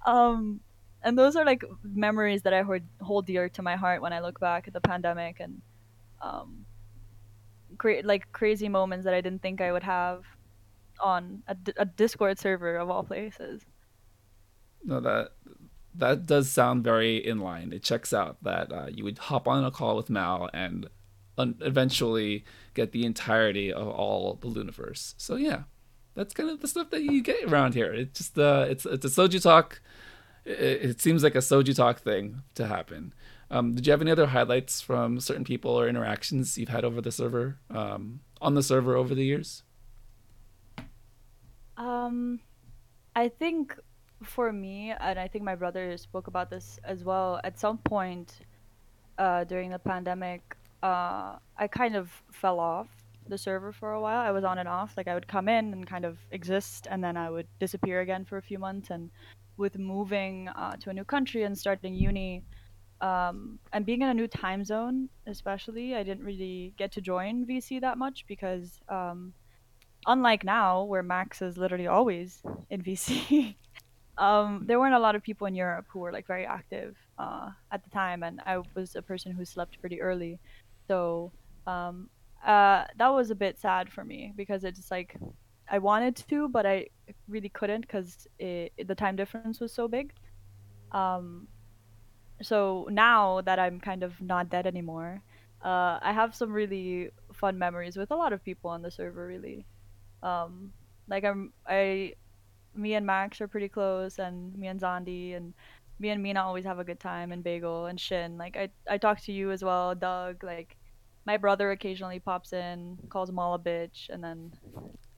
[0.07, 0.61] Um
[1.03, 4.21] and those are like memories that I hold, hold dear to my heart when I
[4.21, 5.63] look back at the pandemic and
[6.23, 6.65] um
[7.79, 10.25] cra- like crazy moments that I didn't think I would have
[11.01, 13.65] on a, a Discord server of all places.
[14.85, 15.33] No, that
[15.95, 17.73] that does sound very in line.
[17.73, 20.89] It checks out that uh, you would hop on a call with Mal and
[21.39, 25.15] un- eventually get the entirety of all the Loonaverse.
[25.17, 25.63] So yeah,
[26.15, 27.93] that's kind of the stuff that you get around here.
[27.93, 29.81] It's just uh, it's it's a soju talk.
[30.45, 33.15] It, it seems like a soju talk thing to happen.
[33.51, 37.01] Um, did you have any other highlights from certain people or interactions you've had over
[37.01, 39.63] the server um, on the server over the years?
[41.77, 42.41] Um,
[43.15, 43.79] I think
[44.23, 47.41] for me, and I think my brother spoke about this as well.
[47.45, 48.41] At some point,
[49.19, 52.89] uh, during the pandemic, uh, I kind of fell off
[53.29, 54.21] the server for a while.
[54.21, 54.97] I was on and off.
[54.97, 58.25] Like I would come in and kind of exist, and then I would disappear again
[58.25, 58.91] for a few months.
[58.91, 59.11] And
[59.57, 62.45] with moving uh, to a new country and starting uni,
[63.01, 67.45] um, and being in a new time zone, especially, I didn't really get to join
[67.47, 69.35] VC that much because um,
[70.07, 73.57] unlike now where Max is literally always in VC,
[74.19, 77.51] um, there weren't a lot of people in Europe who were like very active uh,
[77.73, 80.39] at the time, and I was a person who slept pretty early,
[80.89, 81.33] so
[81.67, 82.09] um,
[82.45, 85.17] uh, that was a bit sad for me because it's like
[85.69, 86.87] I wanted to, but I
[87.29, 90.13] really couldn't because the time difference was so big.
[90.93, 91.49] Um,
[92.43, 95.23] so now that I'm kind of not dead anymore,
[95.65, 99.27] uh, I have some really fun memories with a lot of people on the server.
[99.27, 99.67] Really,
[100.23, 100.73] um,
[101.09, 102.15] like I'm I,
[102.75, 105.55] me and Max are pretty close, and me and Zandi and
[105.99, 108.37] me and Mina always have a good time, and Bagel and Shin.
[108.39, 110.45] Like I I talk to you as well, Doug.
[110.45, 110.77] Like
[111.27, 114.53] my brother occasionally pops in, calls Maul a bitch, and then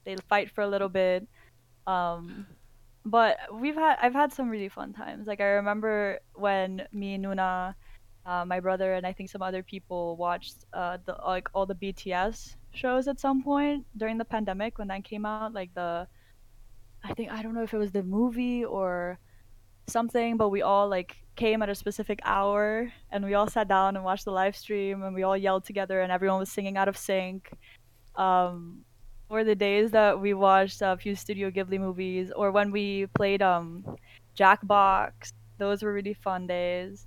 [0.04, 1.26] they fight for a little bit.
[1.86, 2.46] Um,
[3.04, 5.26] but we've had I've had some really fun times.
[5.26, 7.74] Like I remember when me and Nuna,
[8.26, 11.74] uh, my brother, and I think some other people watched uh, the like all the
[11.74, 15.52] BTS shows at some point during the pandemic when that came out.
[15.52, 16.06] Like the,
[17.04, 19.18] I think I don't know if it was the movie or
[19.86, 23.96] something, but we all like came at a specific hour and we all sat down
[23.96, 26.88] and watched the live stream and we all yelled together and everyone was singing out
[26.88, 27.50] of sync.
[28.16, 28.84] Um,
[29.30, 33.42] or the days that we watched a few Studio Ghibli movies, or when we played
[33.42, 33.84] um,
[34.38, 35.32] Jackbox.
[35.58, 37.06] Those were really fun days.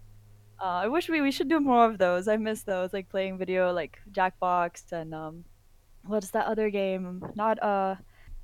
[0.62, 2.27] Uh, I wish we, we should do more of those.
[2.27, 5.45] I miss those, like playing video, like Jackbox and um,
[6.05, 7.23] what's that other game?
[7.35, 7.95] Not uh,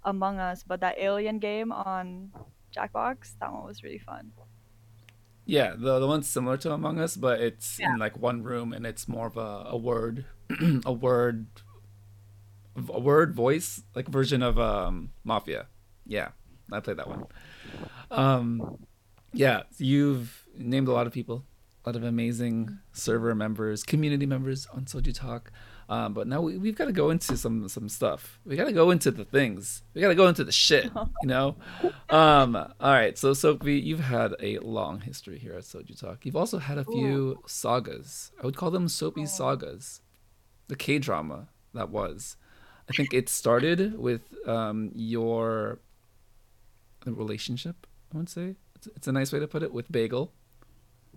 [0.04, 2.32] Among Us, but that Alien game on
[2.76, 3.38] Jackbox.
[3.40, 4.32] That one was really fun.
[5.46, 7.94] Yeah, the the one's similar to Among Us, but it's yeah.
[7.94, 10.26] in like one room and it's more of a, a word,
[10.86, 11.48] a word
[12.90, 15.68] a word voice like version of um Mafia.
[16.06, 16.30] Yeah,
[16.72, 17.26] I played that one.
[18.12, 18.78] Um,
[19.34, 21.46] yeah, you've named a lot of people,
[21.84, 25.52] a lot of amazing server members, community members on Soju Talk.
[25.90, 28.40] Um, but now we, have got to go into some some stuff.
[28.46, 29.84] We got to go into the things.
[29.94, 30.86] We got to go into the shit.
[31.22, 31.56] You know.
[32.10, 33.18] Um, all right.
[33.18, 36.26] So Soapy, you've had a long history here at Soju Talk.
[36.26, 37.44] You've also had a few Ooh.
[37.46, 38.32] sagas.
[38.42, 39.26] I would call them soapy oh.
[39.26, 40.02] sagas.
[40.70, 42.38] The K drama that was.
[42.90, 45.80] I think it started with um, your
[47.06, 47.86] relationship.
[48.14, 50.32] I would say it's, it's, a nice way to put it with Bagel.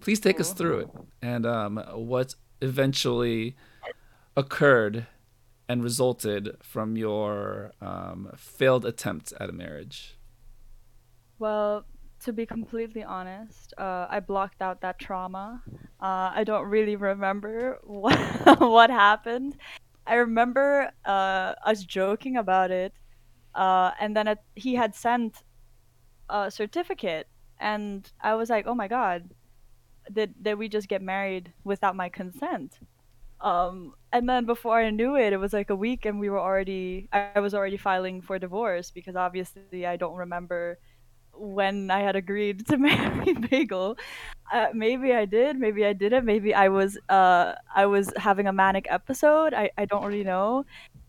[0.01, 0.89] Please take us through it
[1.23, 3.55] and um, what eventually
[4.37, 5.07] occurred
[5.69, 10.17] and resulted from your um, failed attempt at a marriage.
[11.39, 11.85] Well,
[12.25, 15.63] to be completely honest, uh, I blocked out that trauma.
[16.01, 18.19] Uh, I don't really remember what
[18.61, 19.57] what happened.
[20.07, 22.93] I remember uh, us joking about it,
[23.55, 25.43] uh, and then it, he had sent
[26.29, 29.31] a certificate, and I was like, "Oh my god,
[30.13, 32.81] did did we just get married without my consent?"
[33.41, 36.41] Um, and then before I knew it, it was like a week, and we were
[36.41, 40.79] already I was already filing for divorce because obviously I don't remember
[41.33, 43.97] when I had agreed to marry Bagel.
[44.53, 46.25] Uh, maybe I did, maybe I didn't.
[46.25, 49.55] Maybe I was uh I was having a manic episode.
[49.55, 50.65] I I don't really know.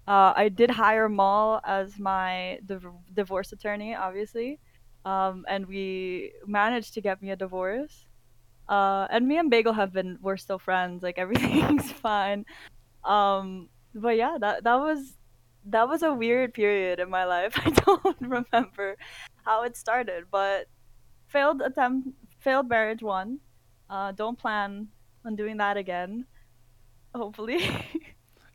[0.07, 4.59] Uh, I did hire Mal as my div- divorce attorney, obviously,
[5.05, 8.07] um, and we managed to get me a divorce.
[8.71, 11.03] Uh, and me and Bagel have been we're still friends.
[11.03, 12.45] Like everything's fine.
[13.03, 15.17] Um, but yeah, that that was
[15.65, 17.53] that was a weird period in my life.
[17.57, 18.95] I don't remember
[19.43, 20.67] how it started, but
[21.27, 23.39] failed attempt, failed marriage one.
[23.89, 24.87] Uh, don't plan
[25.25, 26.25] on doing that again.
[27.13, 27.59] Hopefully.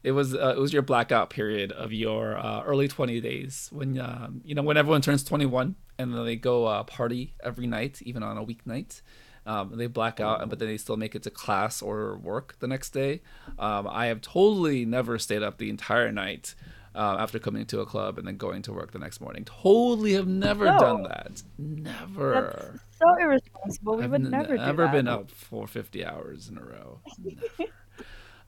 [0.02, 4.00] it was uh, it was your blackout period of your uh, early 20 days when
[4.00, 8.00] um, you know when everyone turns 21 and then they go uh, party every night
[8.00, 9.02] even on a weeknight
[9.46, 12.66] um, they black out but then they still make it to class or work the
[12.66, 13.20] next day
[13.58, 16.54] um, i have totally never stayed up the entire night
[16.94, 20.14] uh, after coming to a club and then going to work the next morning totally
[20.14, 20.78] have never no.
[20.78, 25.66] done that never That's so irresponsible we I've would n- never never been up for
[25.66, 27.00] 50 hours in a row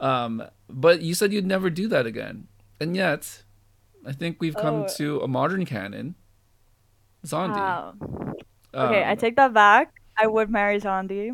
[0.01, 2.47] um, but you said you'd never do that again,
[2.81, 3.43] and yet,
[4.07, 4.89] I think we've come oh.
[4.97, 6.15] to a modern canon.
[7.27, 7.57] Zondi.
[7.57, 7.95] Wow.
[8.75, 9.93] Okay, um, I take that back.
[10.21, 11.31] I would marry Zondi.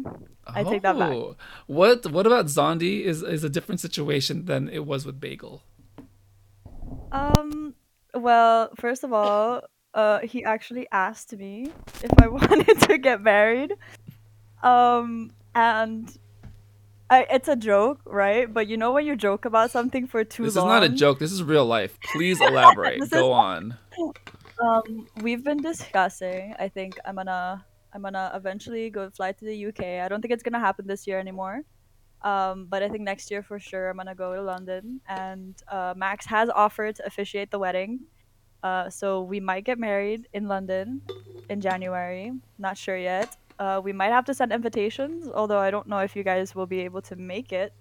[0.47, 1.12] I oh, take that back.
[1.12, 1.37] Oh.
[1.66, 3.03] What What about Zondi?
[3.03, 5.62] Is is a different situation than it was with Bagel.
[7.12, 7.75] Um.
[8.14, 9.62] Well, first of all,
[9.94, 13.73] uh, he actually asked me if I wanted to get married.
[14.62, 16.16] Um, and
[17.11, 18.53] I, it's a joke, right?
[18.53, 20.68] But you know when you joke about something for too this long.
[20.68, 21.18] This is not a joke.
[21.18, 21.99] This is real life.
[22.12, 22.99] Please elaborate.
[22.99, 23.79] Go is, on.
[24.57, 26.55] Um, we've been discussing.
[26.61, 30.02] I think I'm gonna I'm gonna eventually go fly to the UK.
[30.04, 31.62] I don't think it's gonna happen this year anymore.
[32.22, 35.00] Um, but I think next year for sure I'm gonna go to London.
[35.09, 38.00] And uh, Max has offered to officiate the wedding.
[38.62, 41.02] Uh, so we might get married in London
[41.50, 42.33] in January.
[42.59, 43.37] Not sure yet.
[43.59, 46.66] Uh, we might have to send invitations, although I don't know if you guys will
[46.66, 47.72] be able to make it.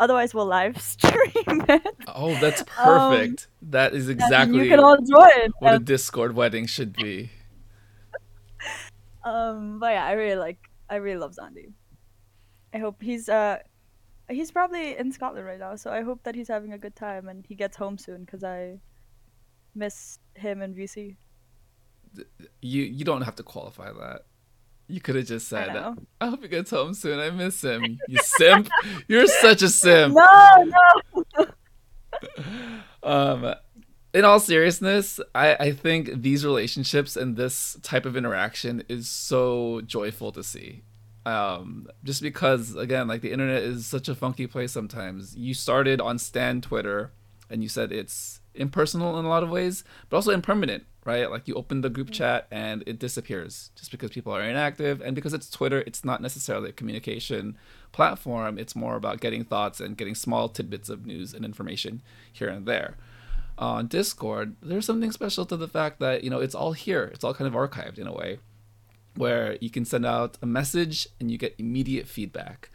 [0.00, 1.96] Otherwise, we'll live stream it.
[2.08, 2.66] Oh, that's um,
[3.10, 3.48] perfect.
[3.62, 5.52] Um, that is exactly you can all join.
[5.58, 7.30] what a Discord wedding should be.
[9.30, 10.58] Um, but yeah, I really like.
[10.88, 11.72] I really love Zondi.
[12.74, 13.58] I hope he's uh,
[14.28, 17.28] he's probably in Scotland right now, so I hope that he's having a good time
[17.28, 18.80] and he gets home soon because I
[19.74, 21.16] miss him in VC.
[22.60, 24.22] You you don't have to qualify that.
[24.88, 27.20] You could have just said, I, I, hope he gets home soon.
[27.20, 28.00] I miss him.
[28.08, 28.68] You simp.
[29.06, 30.16] You're such a simp.
[30.16, 30.72] No,
[31.36, 31.46] no.
[33.04, 33.54] um,
[34.12, 39.80] in all seriousness, I, I think these relationships and this type of interaction is so
[39.82, 40.82] joyful to see.
[41.26, 45.36] Um, just because, again, like the internet is such a funky place sometimes.
[45.36, 47.12] You started on Stan Twitter
[47.48, 51.30] and you said it's impersonal in a lot of ways, but also impermanent right?
[51.30, 52.14] Like you open the group mm.
[52.14, 55.00] chat and it disappears just because people are inactive.
[55.00, 57.56] And because it's Twitter, it's not necessarily a communication
[57.92, 58.58] platform.
[58.58, 62.66] It's more about getting thoughts and getting small tidbits of news and information here and
[62.66, 62.96] there.
[63.60, 67.10] On Discord, there's something special to the fact that, you know, it's all here.
[67.12, 68.38] It's all kind of archived in a way
[69.16, 72.70] where you can send out a message and you get immediate feedback.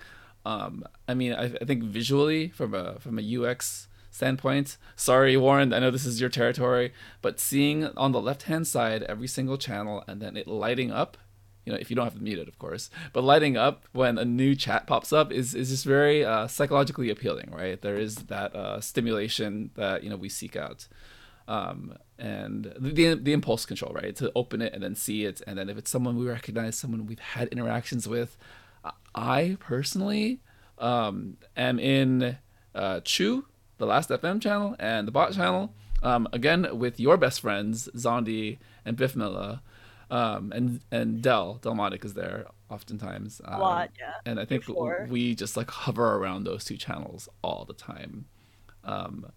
[0.45, 4.78] Um, I mean, I, I think visually from a from a UX standpoint.
[4.95, 6.93] Sorry, Warren, I know this is your territory,
[7.24, 11.17] but seeing on the left hand side every single channel and then it lighting up,
[11.65, 14.17] you know, if you don't have to mute it of course, but lighting up when
[14.17, 17.82] a new chat pops up is, is just very uh, psychologically appealing, right?
[17.82, 20.88] There is that uh, stimulation that, you know, we seek out.
[21.47, 24.15] Um, and the, the impulse control, right?
[24.15, 25.41] To open it and then see it.
[25.45, 28.38] And then if it's someone we recognize, someone we've had interactions with,
[29.13, 30.41] I personally
[30.78, 32.38] um, am in
[32.73, 33.45] uh, Chew
[33.78, 35.73] the Last FM channel and the Bot channel.
[36.04, 39.62] Um, again with your best friends Zondi and Biffmilla,
[40.10, 43.41] um, and and Del Delmonic is there oftentimes.
[43.44, 44.13] Um, a lot, yeah.
[44.26, 44.63] And I think
[45.10, 48.26] we just like hover around those two channels all the time.
[48.84, 49.32] Um,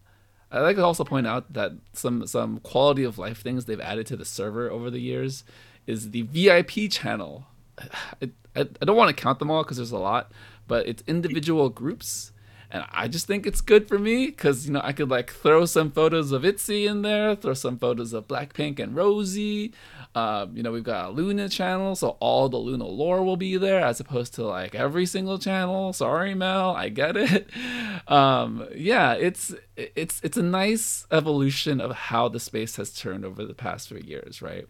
[0.51, 4.07] I like to also point out that some some quality of life things they've added
[4.09, 5.45] to the server over the years
[5.87, 7.47] is the VIP channel.
[7.79, 10.33] I, I, I don't want to count them all because there's a lot,
[10.67, 12.33] but it's individual groups
[12.71, 15.65] and I just think it's good for me because you know I could like throw
[15.65, 19.73] some photos of Itzy in there, throw some photos of Blackpink and Rosé.
[20.15, 23.57] Um, you know we've got a LOONA channel, so all the LOONA lore will be
[23.57, 25.93] there as opposed to like every single channel.
[25.95, 27.51] Sorry, Mel, I get it.
[28.07, 33.45] Um, yeah, it's it's it's a nice evolution of how the space has turned over
[33.45, 34.67] the past few years, right?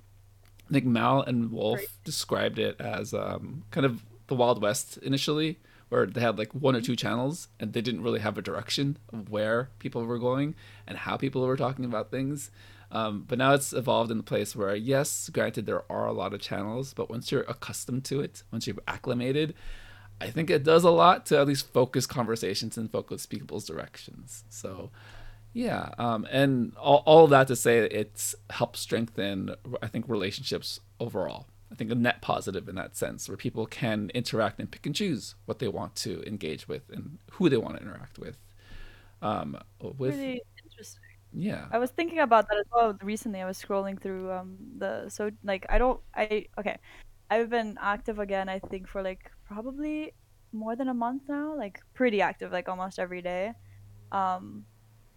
[0.68, 5.58] I think Mal and Wolf described it as um, kind of the Wild West initially
[5.88, 8.98] where they had like one or two channels and they didn't really have a direction
[9.12, 10.54] of where people were going
[10.86, 12.50] and how people were talking about things.
[12.90, 16.32] Um, but now it's evolved in the place where, yes, granted, there are a lot
[16.32, 19.54] of channels, but once you're accustomed to it, once you've acclimated,
[20.20, 24.44] I think it does a lot to at least focus conversations and focus people's directions.
[24.48, 24.90] So,
[25.52, 31.46] yeah, um, and all, all that to say it's helped strengthen, I think, relationships overall.
[31.70, 34.94] I think a net positive in that sense, where people can interact and pick and
[34.94, 38.38] choose what they want to engage with and who they want to interact with.
[39.22, 41.02] Um, with Really interesting.
[41.32, 43.40] yeah, I was thinking about that as well recently.
[43.42, 46.78] I was scrolling through um the so like I don't I okay.
[47.30, 50.14] I've been active again I think for like probably
[50.52, 53.54] more than a month now, like pretty active like almost every day.
[54.12, 54.66] Um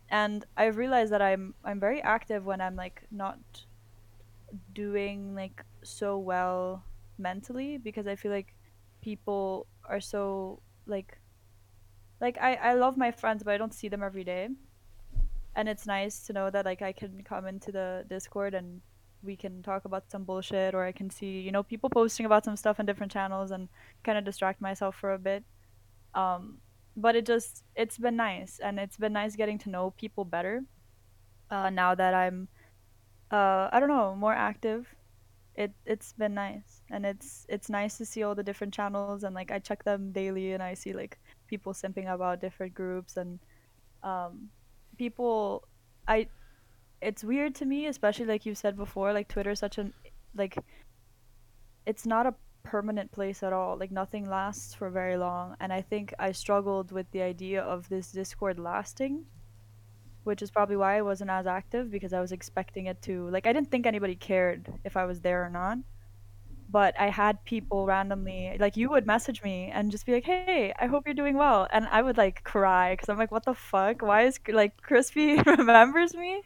[0.09, 3.39] and I've realized that I'm I'm very active when I'm like not
[4.73, 6.83] doing like so well
[7.17, 8.55] mentally because I feel like
[9.01, 11.17] people are so like
[12.19, 14.49] like I I love my friends but I don't see them every day.
[15.55, 18.81] And it's nice to know that like I can come into the Discord and
[19.23, 22.45] we can talk about some bullshit or I can see you know people posting about
[22.45, 23.67] some stuff on different channels and
[24.03, 25.43] kind of distract myself for a bit.
[26.13, 26.59] Um
[26.95, 30.63] but it just it's been nice and it's been nice getting to know people better
[31.49, 32.47] uh now that I'm
[33.31, 34.93] uh I don't know more active
[35.61, 36.81] it it's been nice.
[36.89, 40.11] And it's it's nice to see all the different channels and like I check them
[40.11, 43.39] daily and I see like people simping about different groups and
[44.03, 44.49] um
[44.97, 45.67] people
[46.07, 46.27] I
[47.01, 49.93] it's weird to me especially like you said before like Twitter is such an
[50.35, 50.57] like
[51.85, 53.77] it's not a permanent place at all.
[53.77, 55.55] Like nothing lasts for very long.
[55.59, 59.25] And I think I struggled with the idea of this Discord lasting
[60.23, 63.47] which is probably why I wasn't as active because I was expecting it to like
[63.47, 65.79] I didn't think anybody cared if I was there or not
[66.69, 70.73] but I had people randomly like you would message me and just be like, "Hey,
[70.79, 73.53] I hope you're doing well," and I would like cry because I'm like, "What the
[73.53, 74.01] fuck?
[74.01, 76.41] Why is like Crispy remembers me?"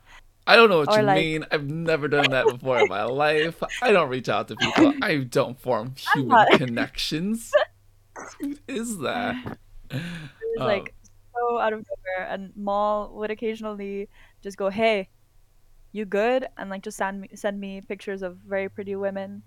[0.47, 1.45] I don't know what Or you like, mean.
[1.51, 3.61] I've never done that before in my life.
[3.81, 4.93] I don't reach out to people.
[5.01, 6.51] I don't form human not.
[6.51, 7.51] connections.
[8.39, 9.57] Who is that?
[9.89, 10.01] It
[10.41, 10.93] was Um, like
[11.35, 14.09] so out of nowhere, and Maul would occasionally
[14.43, 15.09] just go, "Hey,
[15.93, 19.43] you good?" and like just send me send me pictures of very pretty women.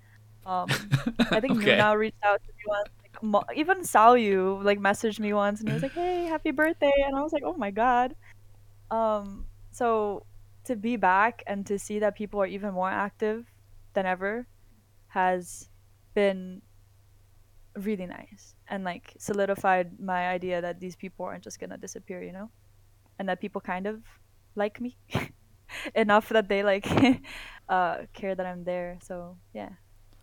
[0.46, 0.94] Um,
[1.32, 1.60] I think okay.
[1.60, 2.88] Nuna reached out to me once.
[3.04, 6.92] Like, Mo- even Salyu like messaged me once, and he was like, "Hey, happy birthday!"
[7.06, 8.14] And I was like, "Oh my god."
[8.90, 10.26] Um, so
[10.64, 13.46] to be back and to see that people are even more active
[13.94, 14.46] than ever
[15.08, 15.70] has
[16.14, 16.62] been
[17.78, 22.32] really nice and like solidified my idea that these people aren't just gonna disappear, you
[22.32, 22.50] know,
[23.18, 24.02] and that people kind of
[24.54, 24.96] like me
[25.94, 26.86] enough that they like
[27.68, 28.98] uh care that I'm there.
[29.02, 29.70] So yeah.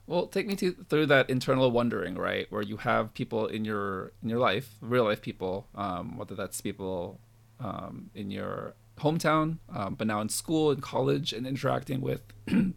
[0.07, 4.11] Well, take me to, through that internal wondering, right, where you have people in your
[4.21, 7.19] in your life, real life people, um, whether that's people
[7.59, 12.21] um, in your hometown, um, but now in school and college, and interacting with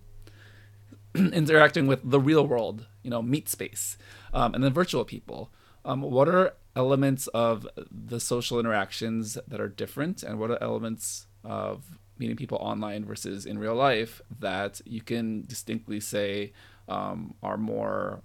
[1.14, 3.98] interacting with the real world, you know, meet space,
[4.32, 5.50] um, and then virtual people.
[5.84, 11.26] Um, what are elements of the social interactions that are different, and what are elements
[11.44, 16.52] of meeting people online versus in real life that you can distinctly say
[16.88, 18.22] um, are more,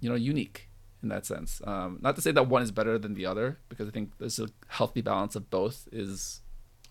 [0.00, 0.68] you know, unique
[1.02, 1.60] in that sense?
[1.64, 4.38] Um, not to say that one is better than the other, because I think there's
[4.38, 6.40] a healthy balance of both is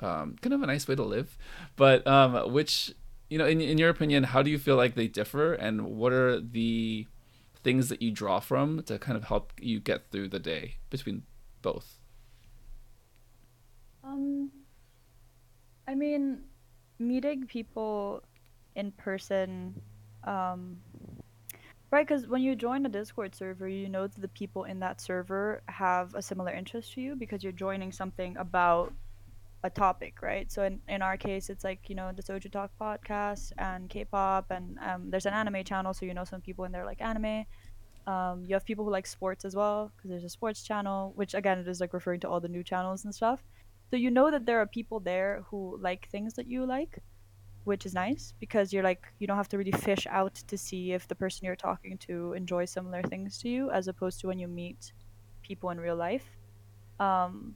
[0.01, 1.37] um, kind of a nice way to live.
[1.75, 2.93] But um, which
[3.29, 6.11] you know, in in your opinion, how do you feel like they differ, and what
[6.11, 7.07] are the
[7.63, 11.23] things that you draw from to kind of help you get through the day between
[11.61, 11.99] both?
[14.03, 14.49] Um,
[15.87, 16.43] I mean,
[16.99, 18.23] meeting people
[18.75, 19.79] in person,
[20.23, 20.77] um,
[21.91, 22.07] right?
[22.07, 25.61] Because when you join a Discord server, you know that the people in that server
[25.67, 28.93] have a similar interest to you because you're joining something about
[29.63, 30.51] a topic, right?
[30.51, 34.49] So in, in our case, it's like, you know, the Soju Talk podcast and K-pop,
[34.49, 37.45] and um, there's an anime channel, so you know some people in there like anime.
[38.07, 41.33] Um, you have people who like sports as well, because there's a sports channel, which
[41.35, 43.43] again, it is like referring to all the new channels and stuff.
[43.91, 46.99] So you know that there are people there who like things that you like,
[47.65, 50.93] which is nice because you're like, you don't have to really fish out to see
[50.93, 54.39] if the person you're talking to enjoys similar things to you, as opposed to when
[54.39, 54.93] you meet
[55.43, 56.25] people in real life.
[56.99, 57.53] Um,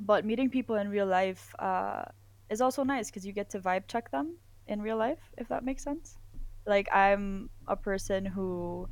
[0.00, 2.04] but meeting people in real life uh,
[2.50, 4.36] is also nice because you get to vibe check them
[4.66, 6.18] in real life, if that makes sense.
[6.66, 8.88] Like, I'm a person who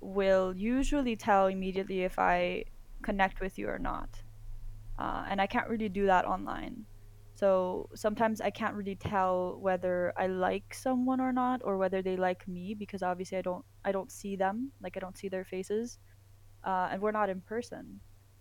[0.00, 2.64] will usually tell immediately if I
[3.02, 4.08] connect with you or not.
[4.98, 6.86] Uh, and I can't really do that online.
[7.34, 12.16] So sometimes I can't really tell whether I like someone or not, or whether they
[12.16, 15.44] like me because obviously I don't I don't see them, like I don't see their
[15.44, 16.00] faces,
[16.64, 18.00] uh, and we're not in person.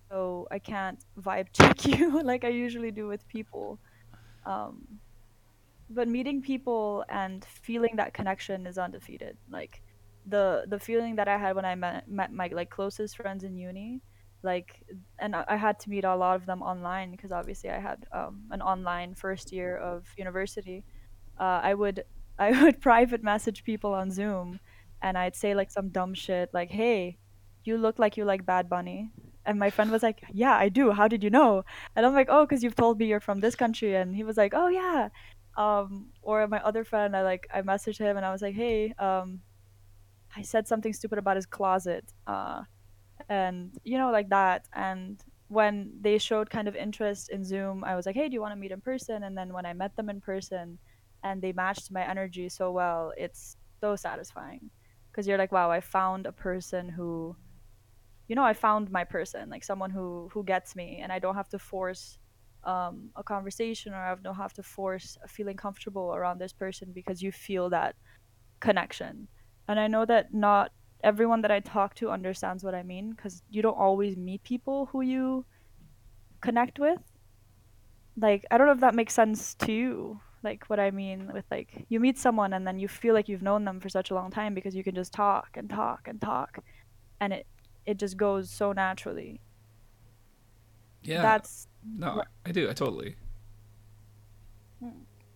[0.10, 3.80] So I can't vibe check you like I usually do with people.
[4.46, 5.00] Um,
[5.90, 9.38] but meeting people and feeling that connection is undefeated.
[9.50, 9.82] Like
[10.26, 13.56] the the feeling that I had when I met, met my like closest friends in
[13.56, 14.02] uni,
[14.44, 14.84] like,
[15.20, 18.44] and I, had to meet a lot of them online because obviously I had um,
[18.52, 20.84] an online first year of university.
[21.40, 22.04] Uh, I would
[22.40, 24.60] I would private message people on Zoom,
[25.02, 27.18] and I'd say like some dumb shit like, "Hey,
[27.64, 29.12] you look like you like Bad Bunny."
[29.48, 30.92] And my friend was like, "Yeah, I do.
[30.92, 31.64] How did you know?"
[31.96, 34.38] And I'm like, "Oh, because you've told me you're from this country." And he was
[34.38, 35.10] like, "Oh yeah."
[35.58, 38.94] Um, or my other friend, I like I messaged him and I was like, "Hey,
[39.00, 39.42] um,
[40.36, 42.64] I said something stupid about his closet." Uh,
[43.30, 47.96] and you know like that and when they showed kind of interest in zoom i
[47.96, 49.96] was like hey do you want to meet in person and then when i met
[49.96, 50.78] them in person
[51.24, 54.70] and they matched my energy so well it's so satisfying
[55.12, 57.36] because you're like wow i found a person who
[58.28, 61.36] you know i found my person like someone who who gets me and i don't
[61.36, 62.18] have to force
[62.64, 66.92] um, a conversation or i don't have to force a feeling comfortable around this person
[66.94, 67.96] because you feel that
[68.60, 69.28] connection.
[69.68, 70.72] And I know that not
[71.04, 74.88] everyone that I talk to understands what I mean because you don't always meet people
[74.88, 75.46] who you
[76.42, 77.00] connect with.
[78.20, 80.20] Like, I don't know if that makes sense to you.
[80.44, 83.42] Like, what I mean with like, you meet someone and then you feel like you've
[83.42, 86.22] known them for such a long time because you can just talk and talk and
[86.22, 86.60] talk.
[87.20, 87.48] And it,
[87.88, 89.40] it just goes so naturally.
[91.02, 91.22] Yeah.
[91.24, 91.68] That's.
[91.98, 92.70] No, I do.
[92.70, 93.16] I totally.
[94.80, 94.90] Hmm.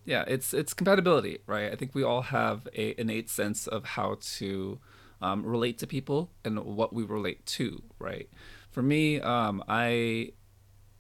[0.04, 1.72] Yeah, it's it's compatibility, right?
[1.72, 4.80] I think we all have a innate sense of how to
[5.22, 8.30] um, relate to people and what we relate to, right?
[8.70, 10.34] For me, um, I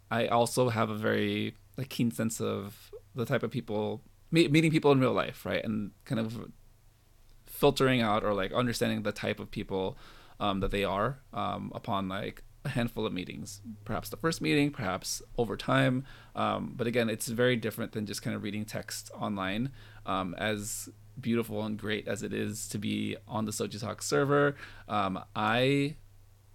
[0.10, 4.72] I also have a very like keen sense of the type of people me- meeting
[4.72, 6.50] people in real life, right, and kind of
[7.46, 9.98] filtering out or like understanding the type of people
[10.42, 13.62] um, that they are um, upon like a handful of meetings.
[13.86, 16.04] Perhaps the first meeting, perhaps over time.
[16.36, 19.72] Um, but again, it's very different than just kind of reading text online.
[20.06, 20.90] Um, as
[21.20, 24.56] beautiful and great as it is to be on the Soju Talk server,
[24.90, 25.96] um, I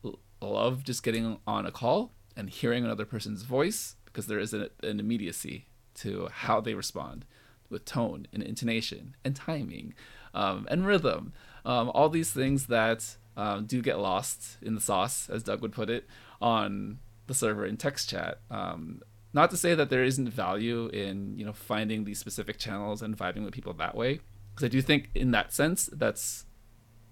[0.04, 4.52] l- love just getting on a call and hearing another person's voice because there is
[4.52, 7.24] an, an immediacy to how they respond
[7.70, 9.94] with tone and intonation and timing
[10.34, 11.32] um, and rhythm.
[11.64, 15.72] Um, all these things that um, do get lost in the sauce, as Doug would
[15.72, 16.06] put it,
[16.40, 18.40] on the server in text chat.
[18.50, 23.02] Um, not to say that there isn't value in you know finding these specific channels
[23.02, 24.20] and vibing with people that way,
[24.54, 26.46] because I do think in that sense that's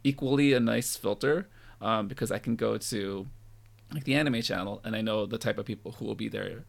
[0.03, 1.49] equally a nice filter
[1.81, 3.27] um, because I can go to
[3.93, 6.65] like the anime channel and I know the type of people who will be there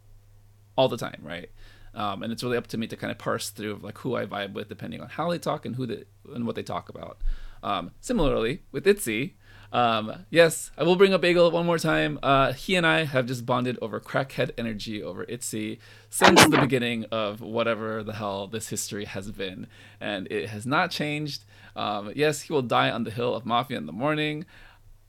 [0.78, 1.50] all the time, right?
[1.94, 4.26] Um, and it's really up to me to kind of parse through like who I
[4.26, 6.04] vibe with depending on how they talk and who they,
[6.34, 7.20] and what they talk about.
[7.64, 9.38] Um, similarly with Itzy,
[9.72, 12.20] um, yes, I will bring up Bagel one more time.
[12.22, 17.06] Uh, he and I have just bonded over crackhead energy over Itzy since the beginning
[17.12, 19.68] of whatever the hell this history has been,
[20.00, 21.44] and it has not changed.
[21.76, 24.46] Um, yes, he will die on the hill of Mafia in the morning.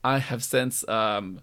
[0.03, 1.41] I have since um,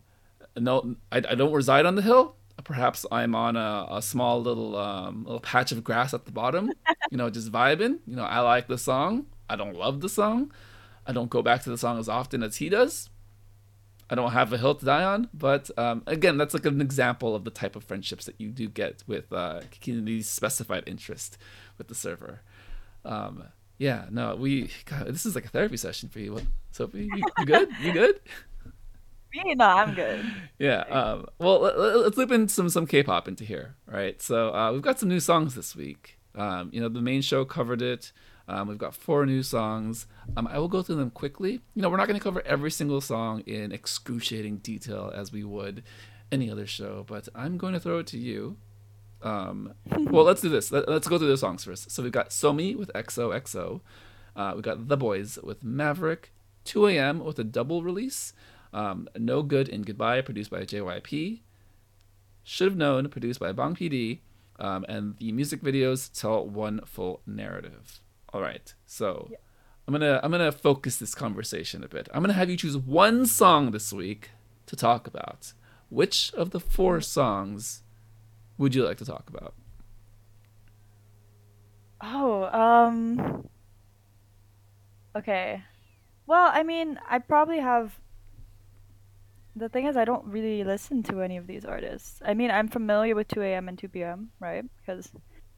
[0.57, 2.37] no, I, I don't reside on the hill.
[2.63, 6.71] Perhaps I'm on a, a small little um, little patch of grass at the bottom,
[7.11, 7.99] you know, just vibing.
[8.07, 9.27] You know, I like the song.
[9.51, 10.53] I don't love the song.
[11.07, 13.11] I don't go back to the song as often as he does.
[14.11, 17.35] I don't have a hill to die on, but um, again, that's like an example
[17.35, 21.39] of the type of friendships that you do get with uh, community specified interest
[21.79, 22.43] with the server.
[23.05, 23.45] Um,
[23.79, 24.71] yeah, no, we.
[24.85, 26.39] God, this is like a therapy session for you,
[26.71, 27.09] Soapy.
[27.13, 27.69] You, you good?
[27.81, 28.21] You good?
[29.35, 29.55] Me?
[29.57, 30.25] No, I'm good.
[30.59, 30.83] yeah.
[30.83, 34.21] Um, well, let, us loop in some some K-pop into here, right?
[34.23, 36.19] So uh, we've got some new songs this week.
[36.37, 38.13] Um, you know, the main show covered it.
[38.47, 40.07] Um, we've got four new songs.
[40.37, 41.61] Um, I will go through them quickly.
[41.75, 45.45] You know, we're not going to cover every single song in excruciating detail as we
[45.45, 45.83] would
[46.31, 48.57] any other show, but I'm going to throw it to you.
[49.23, 50.71] Um, well, let's do this.
[50.71, 51.91] Let, us go through the songs first.
[51.91, 53.81] So we've got Somi with XOXO.
[54.37, 56.33] Uh, we've got The Boyz with Maverick.
[56.65, 58.33] 2AM with a double release.
[58.73, 61.41] Um, no Good and Goodbye, produced by JYP.
[62.43, 64.21] Should Have Known, produced by Bang PD.
[64.59, 68.01] Um, and the music videos tell one full narrative.
[68.35, 68.75] All right.
[68.85, 69.37] So yeah.
[69.87, 72.09] I'm gonna I'm gonna focus this conversation a bit.
[72.13, 74.31] I'm gonna have you choose one song this week
[74.67, 75.53] to talk about.
[75.89, 77.85] Which of the four songs
[78.59, 79.55] would you like to talk about?
[82.01, 83.49] Oh, um
[85.17, 85.63] Okay.
[86.27, 88.01] Well, I mean, I probably have
[89.55, 92.21] the thing is I don't really listen to any of these artists.
[92.25, 94.65] I mean, I'm familiar with 2AM and 2PM, right?
[94.81, 95.13] Because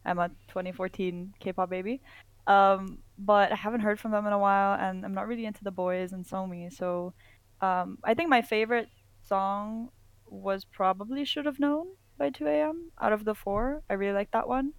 [0.05, 2.03] I'm a 2014 K-pop baby.
[2.47, 5.65] Um, but I haven't heard from them in a while, and I'm not really into
[5.65, 6.73] the boys and Somi.
[6.73, 7.15] So
[7.61, 8.89] um, I think my favorite
[9.23, 9.91] song
[10.27, 11.87] was probably should have known
[12.19, 13.83] by 2AM out of the four.
[13.89, 14.73] I really like that one.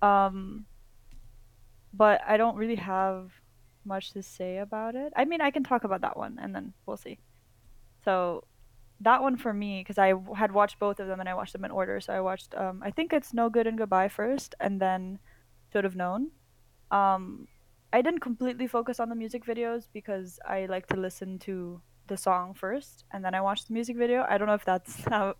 [0.00, 0.66] Um,
[1.92, 3.30] but I don't really have
[3.84, 5.12] much to say about it.
[5.16, 7.18] I mean, I can talk about that one and then we'll see.
[8.04, 8.44] So
[9.00, 11.64] that one for me, because I had watched both of them and I watched them
[11.64, 12.00] in order.
[12.00, 15.18] So I watched, um, I think it's No Good and Goodbye first, and then
[15.72, 16.30] Should Have Known.
[16.92, 17.48] Um,
[17.92, 22.16] I didn't completely focus on the music videos because I like to listen to the
[22.16, 24.24] song first and then I watch the music video.
[24.28, 25.34] I don't know if that's how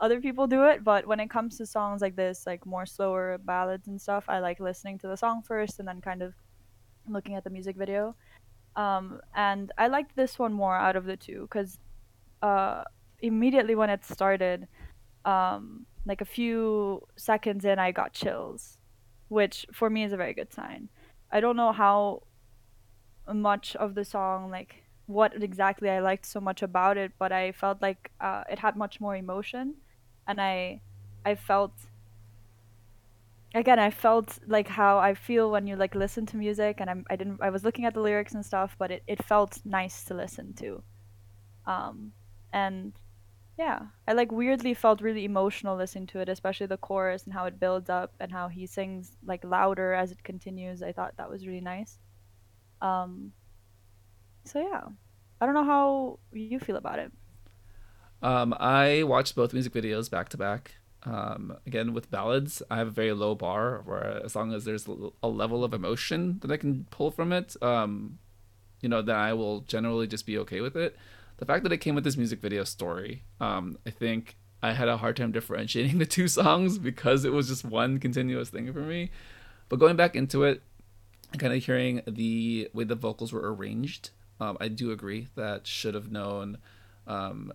[0.00, 3.38] other people do it, but when it comes to songs like this, like more slower
[3.38, 6.34] ballads and stuff, I like listening to the song first and then kind of
[7.08, 8.16] looking at the music video.
[8.76, 11.78] Um, and I liked this one more out of the two because
[12.42, 12.82] uh,
[13.20, 14.66] immediately when it started,
[15.24, 18.78] um, like a few seconds in, I got chills,
[19.28, 20.88] which for me is a very good sign.
[21.34, 22.22] I don't know how
[23.32, 27.50] much of the song, like what exactly I liked so much about it, but I
[27.50, 29.74] felt like uh, it had much more emotion,
[30.28, 30.80] and I,
[31.26, 31.72] I felt.
[33.52, 37.04] Again, I felt like how I feel when you like listen to music, and I'm
[37.10, 40.04] I didn't I was looking at the lyrics and stuff, but it, it felt nice
[40.04, 40.82] to listen to.
[41.66, 42.12] Um,
[42.52, 42.92] and
[43.56, 47.44] yeah, I like weirdly felt really emotional listening to it, especially the chorus and how
[47.46, 50.82] it builds up and how he sings like louder as it continues.
[50.82, 51.98] I thought that was really nice.
[52.82, 53.32] Um,
[54.44, 54.82] so yeah,
[55.40, 57.12] I don't know how you feel about it.
[58.22, 60.76] Um, I watched both music videos back to back.
[61.04, 64.88] Um, again, with ballads, I have a very low bar where as long as there's
[65.22, 68.18] a level of emotion that I can pull from it, um,
[68.80, 70.96] you know, then I will generally just be okay with it.
[71.38, 74.88] The fact that it came with this music video story, um, I think I had
[74.88, 78.80] a hard time differentiating the two songs because it was just one continuous thing for
[78.80, 79.10] me.
[79.68, 80.62] But going back into it,
[81.32, 84.10] and kind of hearing the way the vocals were arranged,
[84.40, 86.58] um, I do agree that should have known
[87.06, 87.52] um,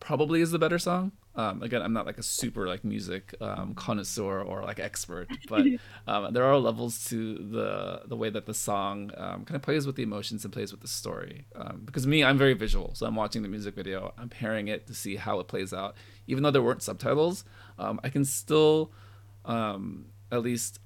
[0.00, 1.12] probably is the better song.
[1.36, 5.64] Um, again, I'm not like a super like music um, connoisseur or like expert, but
[6.06, 9.86] um, there are levels to the the way that the song um, kind of plays
[9.86, 11.46] with the emotions and plays with the story.
[11.54, 14.86] Um, because me, I'm very visual, so I'm watching the music video, I'm pairing it
[14.88, 15.94] to see how it plays out.
[16.26, 17.44] Even though there weren't subtitles,
[17.78, 18.90] um, I can still
[19.46, 20.80] at least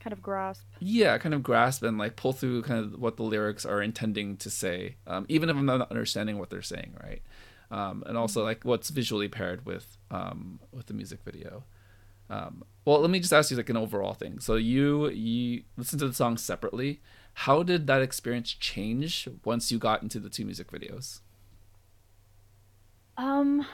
[0.00, 0.64] kind of grasp.
[0.78, 4.36] Yeah, kind of grasp and like pull through kind of what the lyrics are intending
[4.38, 4.96] to say,
[5.28, 7.22] even if I'm not understanding what they're saying, right?
[7.70, 11.64] Um, and also like what's visually paired with um, with the music video.
[12.28, 14.38] Um, well, let me just ask you like an overall thing.
[14.40, 17.00] So you you listen to the song separately.
[17.34, 21.20] How did that experience change once you got into the two music videos?
[23.16, 23.66] Um.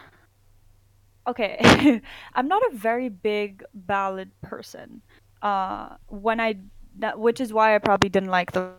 [1.26, 2.01] Okay,
[2.34, 5.03] I'm not a very big ballad person.
[5.40, 6.57] Uh, when I
[6.99, 8.72] that which is why I probably didn't like the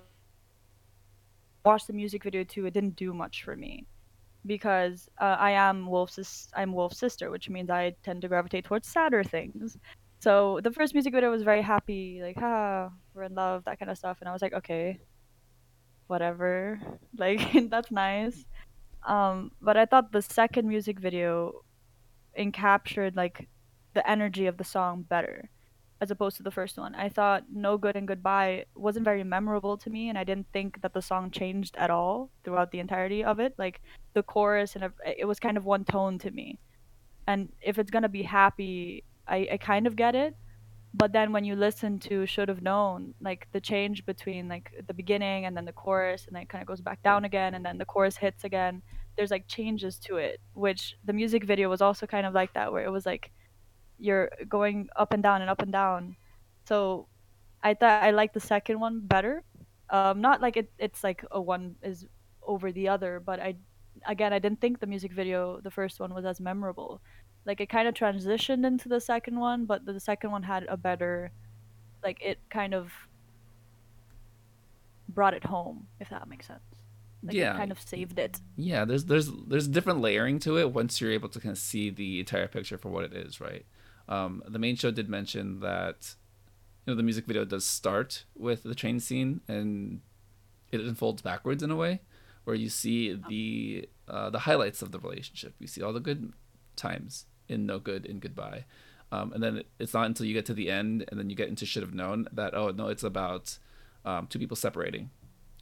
[1.65, 2.65] watch the music video too.
[2.65, 3.87] It didn't do much for me
[4.45, 8.87] because uh, I am Wolf's I'm Wolf's sister, which means I tend to gravitate towards
[8.87, 9.77] sadder things.
[10.19, 13.91] So the first music video was very happy, like ah, we're in love, that kind
[13.91, 14.99] of stuff, and I was like, okay,
[16.07, 16.79] whatever,
[17.17, 18.45] like that's nice.
[19.05, 21.63] Um, but I thought the second music video
[22.37, 23.47] encaptured like
[23.93, 25.49] the energy of the song better
[26.03, 26.93] as opposed to the first one.
[26.95, 30.81] I thought No Good and Goodbye wasn't very memorable to me, and I didn't think
[30.81, 33.55] that the song changed at all throughout the entirety of it.
[33.57, 33.81] Like
[34.13, 36.59] the chorus, and it was kind of one tone to me.
[37.27, 40.35] And if it's gonna be happy, I, I kind of get it.
[40.95, 44.93] But then when you listen to Should Have Known, like the change between like the
[44.93, 47.65] beginning and then the chorus, and then it kind of goes back down again, and
[47.65, 48.83] then the chorus hits again.
[49.17, 52.71] There's like changes to it, which the music video was also kind of like that,
[52.71, 53.31] where it was like
[53.97, 56.15] you're going up and down and up and down.
[56.67, 57.07] So
[57.63, 59.43] I thought I liked the second one better.
[59.89, 62.05] Um, not like it, it's like a one is
[62.45, 63.55] over the other, but I
[64.07, 67.01] again I didn't think the music video the first one was as memorable.
[67.45, 70.77] Like it kind of transitioned into the second one, but the second one had a
[70.77, 71.31] better
[72.03, 72.91] like it kind of
[75.09, 76.61] brought it home, if that makes sense.
[77.23, 78.41] Like yeah, kind of saved it.
[78.57, 81.89] Yeah, there's there's there's different layering to it once you're able to kind of see
[81.89, 83.65] the entire picture for what it is, right?
[84.09, 86.15] Um, the main show did mention that
[86.85, 90.01] you know the music video does start with the train scene and
[90.71, 92.01] it unfolds backwards in a way
[92.43, 95.53] where you see the uh, the highlights of the relationship.
[95.59, 96.33] You see all the good
[96.75, 98.65] times in No Good and Goodbye.
[99.11, 101.49] Um, and then it's not until you get to the end and then you get
[101.49, 103.59] into should have known that oh no it's about
[104.05, 105.11] um, two people separating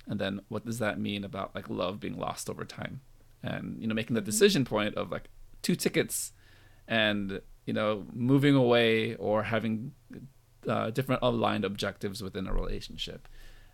[0.08, 3.02] and then what does that mean about like love being lost over time
[3.44, 4.26] and you know making the mm-hmm.
[4.26, 5.30] decision point of like
[5.62, 6.32] two tickets
[6.88, 9.94] and you know, moving away or having
[10.68, 13.28] uh, different aligned objectives within a relationship,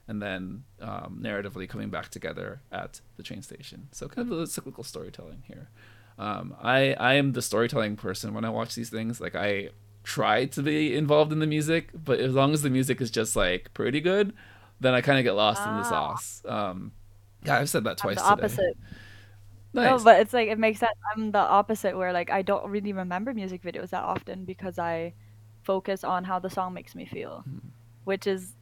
[0.08, 3.88] and then um, narratively coming back together at the train station.
[3.92, 5.70] So kind of a cyclical storytelling here.
[6.18, 9.20] Um, I I am the storytelling person when I watch these things.
[9.22, 9.70] Like I
[10.04, 13.36] try to be involved in the music, but as long as the music is just
[13.36, 14.34] like pretty good,
[14.80, 15.90] then I kind of get lost in the Ah.
[15.90, 16.42] sauce.
[16.46, 16.92] Um,
[17.46, 18.32] yeah, I've said that I'm twice the today.
[18.32, 18.78] opposite.
[19.74, 20.98] No, but it's like it makes sense.
[21.16, 25.14] I'm the opposite where like I don't really remember music videos that often because I
[25.64, 27.60] focus on how the song makes me feel, Hmm.
[28.06, 28.54] which is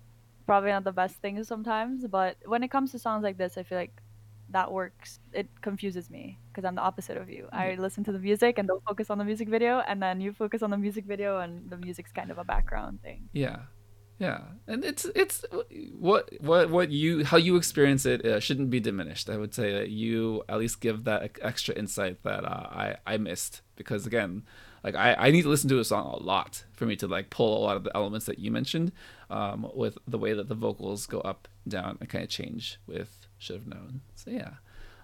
[0.46, 3.64] probably not the best thing sometimes, but when it comes to songs like this, I
[3.64, 4.02] feel like
[4.50, 5.20] that works.
[5.34, 7.48] It confuses me because I'm the opposite of you.
[7.52, 10.34] I listen to the music and don't focus on the music video, and then you
[10.34, 13.30] focus on the music video and the music's kind of a background thing.
[13.34, 13.60] Yeah,
[14.20, 15.44] yeah, and it's it's
[15.98, 19.30] what what what you how you experience it uh, shouldn't be diminished.
[19.30, 23.18] I would say that you at least give that extra insight that uh, I I
[23.18, 24.44] missed because again,
[24.86, 27.30] like I I need to listen to a song a lot for me to like
[27.30, 28.94] pull a lot of the elements that you mentioned,
[29.30, 33.28] um, with the way that the vocals go up down and kind of change with
[33.38, 34.02] should have known.
[34.16, 34.56] So yeah.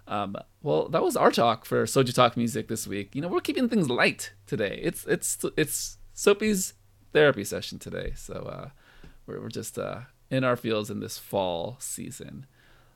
[0.07, 3.15] Um, well, that was our talk for Soju Talk Music this week.
[3.15, 4.79] You know, we're keeping things light today.
[4.81, 6.73] It's it's it's Soapy's
[7.13, 8.69] therapy session today, so uh,
[9.25, 12.45] we're we're just uh, in our fields in this fall season.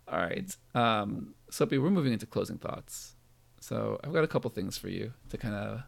[0.08, 3.16] All right, um, Soapy, we're moving into closing thoughts.
[3.62, 5.84] So I've got a couple things for you to kind of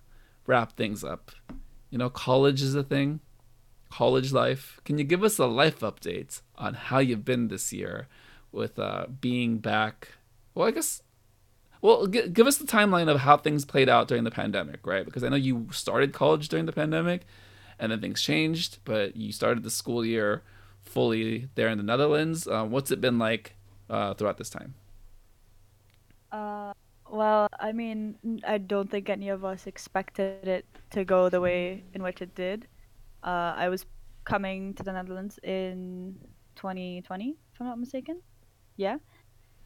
[0.48, 1.32] wrap things up.
[1.90, 3.20] You know, college is a thing.
[3.90, 4.80] College life.
[4.86, 8.08] Can you give us a life update on how you've been this year
[8.52, 10.10] with uh, being back?
[10.54, 11.02] Well, I guess
[11.82, 15.06] well, g- give us the timeline of how things played out during the pandemic, right?
[15.06, 17.26] Because I know you started college during the pandemic,
[17.80, 20.44] and then things changed, but you started the school year
[20.82, 22.48] fully there in the Netherlands.
[22.48, 23.56] Um, what's it been like
[23.90, 24.74] uh, throughout this time?
[26.32, 26.74] Uh,
[27.10, 31.84] well, I mean, I don't think any of us expected it to go the way
[31.94, 32.68] in which it did.
[33.24, 33.86] Uh, I was
[34.24, 36.16] coming to the Netherlands in
[36.56, 38.22] 2020, if I'm not mistaken.
[38.76, 38.98] Yeah.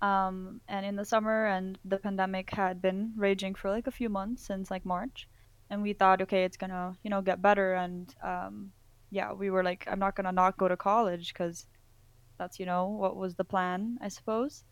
[0.01, 4.09] Um, and in the summer, and the pandemic had been raging for like a few
[4.09, 5.27] months since like March,
[5.69, 7.73] and we thought, okay, it's gonna, you know, get better.
[7.73, 8.71] And um,
[9.09, 11.67] yeah, we were like, I'm not gonna not go to college because
[12.37, 14.63] that's, you know, what was the plan, I suppose.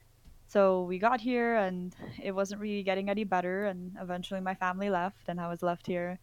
[0.48, 3.66] So we got here and it wasn't really getting any better.
[3.66, 6.20] And eventually my family left and I was left here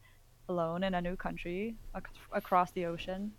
[0.49, 3.33] alone in a new country ac- across the ocean.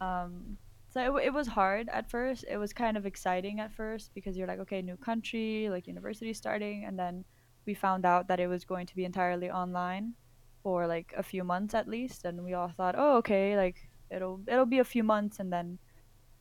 [0.00, 0.58] Um,
[0.90, 2.44] so it, it was hard at first.
[2.48, 6.32] It was kind of exciting at first because you're like, okay, new country, like university
[6.32, 6.84] starting.
[6.84, 7.24] And then
[7.66, 10.14] we found out that it was going to be entirely online
[10.62, 12.24] for like a few months at least.
[12.24, 13.76] And we all thought, oh, okay, like
[14.10, 15.78] it'll it'll be a few months and then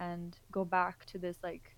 [0.00, 1.76] and go back to this like,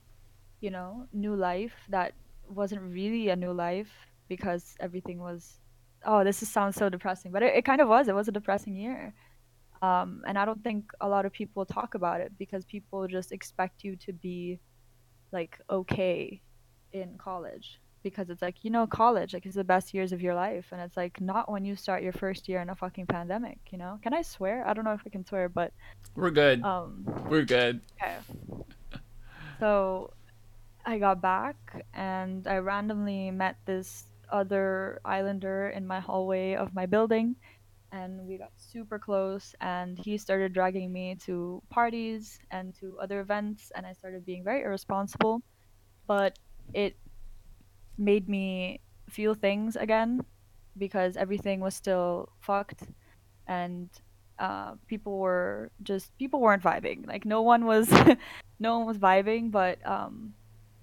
[0.61, 2.15] you know, new life that
[2.49, 3.93] wasn't really a new life
[4.29, 5.61] because everything was.
[6.07, 8.09] Oh, this is, sounds so depressing, but it, it kind of was.
[8.09, 9.15] It was a depressing year
[9.85, 13.33] um, and I don't think a lot of people talk about it because people just
[13.33, 14.59] expect you to be
[15.31, 16.41] like okay
[16.93, 20.35] in college because it's like you know college like it's the best years of your
[20.35, 23.59] life and it's like not when you start your first year in a fucking pandemic
[23.71, 25.73] you know can i swear i don't know if i can swear but
[26.15, 26.63] We're good.
[26.63, 27.81] um We're good.
[28.01, 28.17] okay
[29.59, 30.13] so
[30.87, 31.57] i got back
[31.95, 34.05] and i randomly met this
[34.35, 37.37] other islander in my hallway of my building
[37.93, 43.21] and we got super close and he started dragging me to parties and to other
[43.21, 45.41] events and i started being very irresponsible
[46.09, 46.37] but
[46.75, 46.97] it
[47.97, 50.21] made me feel things again
[50.77, 52.83] because everything was still fucked
[53.47, 53.89] and
[54.41, 57.07] uh, people were just people weren't vibing.
[57.07, 57.89] Like no one was
[58.59, 60.35] no one was vibing, but um,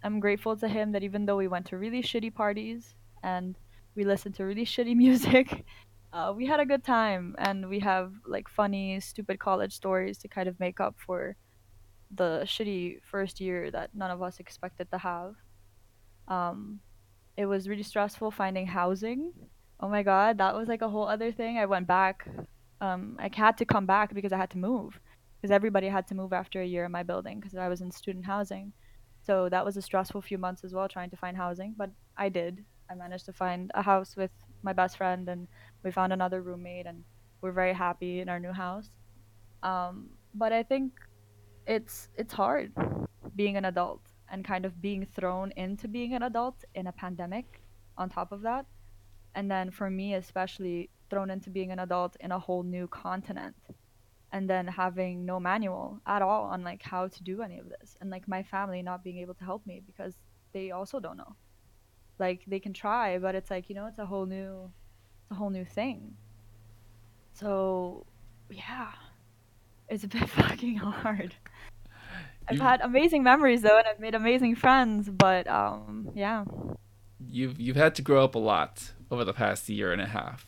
[0.03, 3.57] I'm grateful to him that even though we went to really shitty parties and
[3.95, 5.65] we listened to really shitty music,
[6.13, 10.27] uh, we had a good time and we have like funny, stupid college stories to
[10.27, 11.35] kind of make up for
[12.13, 15.35] the shitty first year that none of us expected to have.
[16.27, 16.79] Um,
[17.37, 19.31] it was really stressful finding housing.
[19.79, 21.57] Oh my god, that was like a whole other thing.
[21.57, 22.27] I went back.
[22.81, 24.99] Um, I had to come back because I had to move
[25.41, 27.91] because everybody had to move after a year in my building because I was in
[27.91, 28.73] student housing.
[29.23, 32.29] So that was a stressful few months as well trying to find housing, but I
[32.29, 32.65] did.
[32.91, 34.31] I managed to find a house with
[34.63, 35.47] my best friend and
[35.81, 37.03] we found another roommate and
[37.39, 38.89] we're very happy in our new house.
[39.63, 40.91] Um, but I think
[41.65, 42.73] it's it's hard
[43.35, 47.61] being an adult and kind of being thrown into being an adult in a pandemic
[47.97, 48.65] on top of that.
[49.35, 53.55] And then for me especially thrown into being an adult in a whole new continent
[54.33, 57.95] and then having no manual at all on like how to do any of this
[58.01, 60.15] and like my family not being able to help me because
[60.53, 61.35] they also don't know
[62.21, 64.71] like they can try but it's like you know it's a whole new
[65.23, 66.13] it's a whole new thing
[67.33, 68.05] so
[68.49, 68.91] yeah
[69.89, 71.35] it's a bit fucking hard
[72.47, 76.45] i've You- had amazing memories though and i've made amazing friends but um yeah
[77.29, 80.47] You've you've had to grow up a lot over the past year and a half.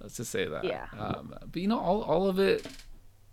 [0.00, 0.64] Let's just say that.
[0.64, 0.86] Yeah.
[0.96, 2.64] Um, but you know, all all of it,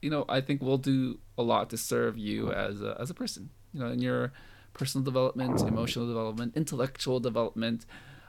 [0.02, 3.14] you know, I think will do a lot to serve you as a, as a
[3.14, 3.52] person.
[3.72, 4.34] You know, in your
[4.74, 7.86] personal development, emotional development, intellectual development,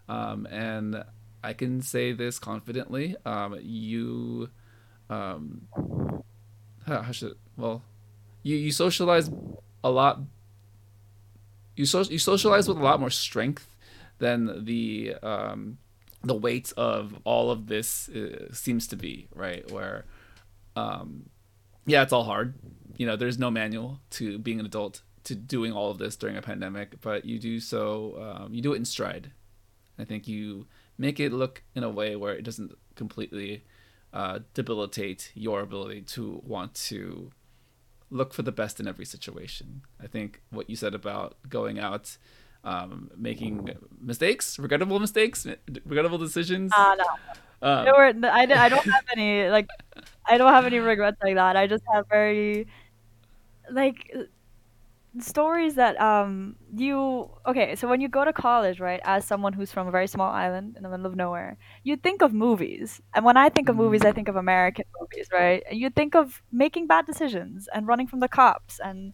[0.09, 1.05] um, and
[1.43, 3.17] I can say this confidently.
[3.25, 4.51] Um, you,
[5.11, 5.69] um,
[6.87, 7.83] how, should well,
[8.43, 9.31] you you socialize
[9.83, 10.21] a lot.
[11.77, 13.77] You so, you socialize with a lot more strength
[14.19, 15.79] than the um,
[16.23, 19.69] the weight of all of this uh, seems to be, right?
[19.71, 20.05] Where,
[20.77, 21.29] um,
[21.87, 22.55] yeah, it's all hard.
[22.97, 26.37] You know, there's no manual to being an adult to doing all of this during
[26.37, 28.37] a pandemic, but you do so.
[28.37, 29.33] Um, you do it in stride.
[29.99, 30.67] I think you
[30.99, 33.65] make it look in a way where it doesn't completely
[34.13, 37.31] uh, debilitate your ability to want to
[38.11, 39.83] look for the best in every situation.
[40.03, 42.17] I think what you said about going out
[42.65, 43.71] um, making
[44.01, 45.47] mistakes, regrettable mistakes,
[45.85, 46.73] regrettable decisions.
[46.77, 47.05] uh, no
[47.63, 49.69] Um, There were, I, I don't have any like
[50.27, 51.57] I don't have any regrets like that.
[51.57, 52.67] I just have very
[53.71, 54.13] like
[55.21, 59.71] stories that um you okay so when you go to college right as someone who's
[59.71, 63.01] from a very small island in the middle of nowhere you think of movies.
[63.15, 65.63] And when i think of movies i think of american movies right?
[65.69, 69.13] And you think of making bad decisions and running from the cops and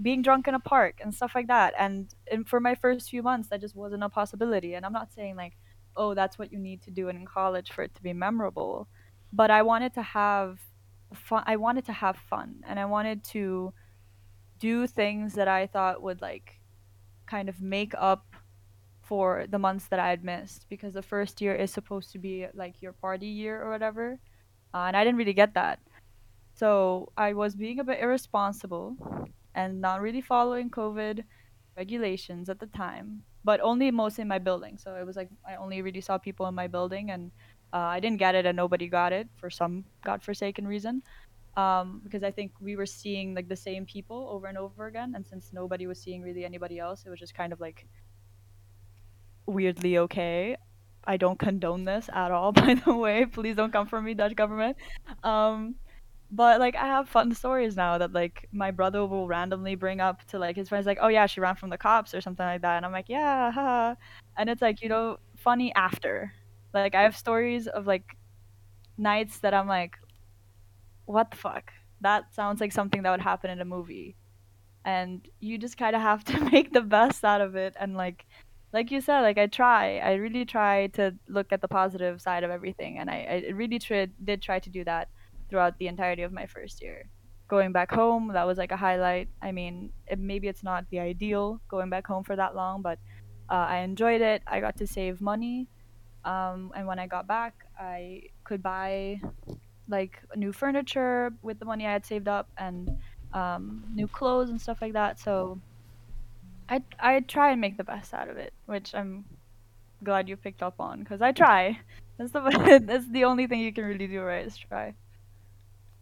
[0.00, 1.74] being drunk in a park and stuff like that.
[1.76, 4.74] And, and for my first few months that just wasn't a possibility.
[4.74, 5.54] And i'm not saying like
[5.96, 8.88] oh that's what you need to do in college for it to be memorable.
[9.32, 10.60] But i wanted to have
[11.14, 12.60] fun i wanted to have fun.
[12.66, 13.74] And i wanted to
[14.62, 16.60] do things that I thought would like
[17.26, 18.24] kind of make up
[19.02, 22.46] for the months that I had missed because the first year is supposed to be
[22.54, 24.20] like your party year or whatever.
[24.72, 25.80] Uh, and I didn't really get that.
[26.54, 28.94] So I was being a bit irresponsible
[29.56, 31.24] and not really following COVID
[31.76, 34.78] regulations at the time, but only mostly in my building.
[34.78, 37.32] So it was like I only really saw people in my building and
[37.72, 41.02] uh, I didn't get it and nobody got it for some godforsaken reason
[41.56, 45.12] um, because I think we were seeing like the same people over and over again,
[45.14, 47.86] and since nobody was seeing really anybody else, it was just kind of like
[49.46, 50.56] weirdly okay.
[51.04, 53.26] I don't condone this at all, by the way.
[53.26, 54.76] Please don't come for me, Dutch government.
[55.22, 55.74] Um,
[56.30, 60.24] but like I have fun stories now that like my brother will randomly bring up
[60.28, 62.62] to like his friends, like, oh yeah, she ran from the cops or something like
[62.62, 63.94] that, and I'm like, yeah, haha.
[64.38, 66.32] and it's like you know funny after.
[66.72, 68.16] Like I have stories of like
[68.96, 69.98] nights that I'm like,
[71.12, 71.70] what the fuck?
[72.00, 74.16] That sounds like something that would happen in a movie.
[74.84, 78.26] And you just kind of have to make the best out of it and like
[78.72, 79.98] like you said, like I try.
[79.98, 83.78] I really try to look at the positive side of everything and I, I really
[83.78, 85.08] did try to do that
[85.50, 87.10] throughout the entirety of my first year.
[87.48, 89.28] Going back home, that was like a highlight.
[89.42, 92.98] I mean, it, maybe it's not the ideal going back home for that long, but
[93.50, 94.42] uh, I enjoyed it.
[94.46, 95.68] I got to save money.
[96.24, 99.20] Um, and when I got back, I could buy
[99.92, 102.98] like new furniture with the money I had saved up and
[103.32, 105.20] um, new clothes and stuff like that.
[105.20, 105.60] So
[106.68, 109.24] I I try and make the best out of it, which I'm
[110.02, 111.78] glad you picked up on because I try.
[112.18, 114.94] That's the that's the only thing you can really do right is try.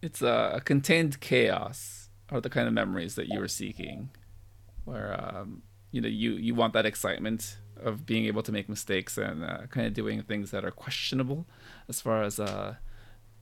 [0.02, 4.10] it's a, a contained chaos are the kind of memories that you were seeking,
[4.84, 5.62] where um,
[5.92, 9.66] you know you you want that excitement of being able to make mistakes and uh,
[9.70, 11.46] kind of doing things that are questionable
[11.88, 12.74] as far as uh,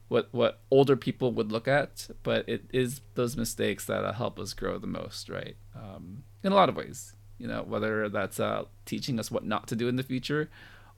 [0.08, 2.08] what what older people would look at.
[2.22, 5.56] But it is those mistakes that uh, help us grow the most, right?
[5.74, 9.68] Um, in a lot of ways, you know, whether that's uh, teaching us what not
[9.68, 10.50] to do in the future,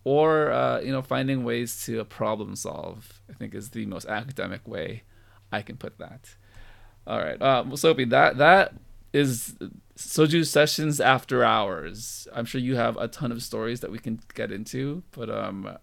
[0.05, 3.21] or uh, you know, finding ways to problem solve.
[3.29, 5.03] I think is the most academic way
[5.53, 6.37] I can put that.
[7.07, 8.75] All right, uh, well, Soapy, that that
[9.13, 9.57] is
[9.97, 12.29] soju sessions after hours.
[12.33, 15.77] I'm sure you have a ton of stories that we can get into, but um,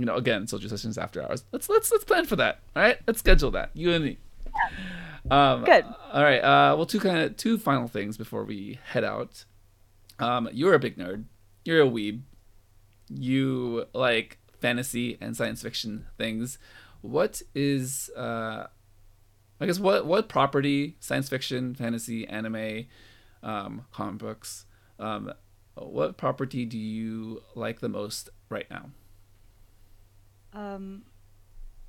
[0.00, 1.44] you know, again, social sessions after hours.
[1.52, 2.60] Let's let's let's plan for that.
[2.74, 3.70] All right, let's schedule that.
[3.74, 4.18] You and me.
[5.30, 5.84] Um, Good.
[6.12, 6.38] All right.
[6.38, 9.44] Uh, well, two kind of two final things before we head out.
[10.18, 11.24] Um, you're a big nerd.
[11.64, 12.22] You're a weeb.
[13.08, 16.58] You like fantasy and science fiction things.
[17.02, 18.66] What is uh,
[19.60, 22.86] I guess what what property, science fiction, fantasy, anime,
[23.42, 24.64] um, comic books,
[24.98, 25.32] um,
[25.74, 28.90] what property do you like the most right now?
[30.52, 31.02] Um,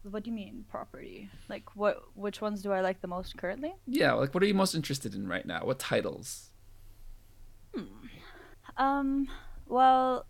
[0.03, 1.29] what do you mean property?
[1.49, 2.01] Like what?
[2.15, 3.73] Which ones do I like the most currently?
[3.85, 5.61] Yeah, like what are you most interested in right now?
[5.63, 6.49] What titles?
[7.75, 7.83] Hmm.
[8.77, 9.27] Um,
[9.67, 10.25] well,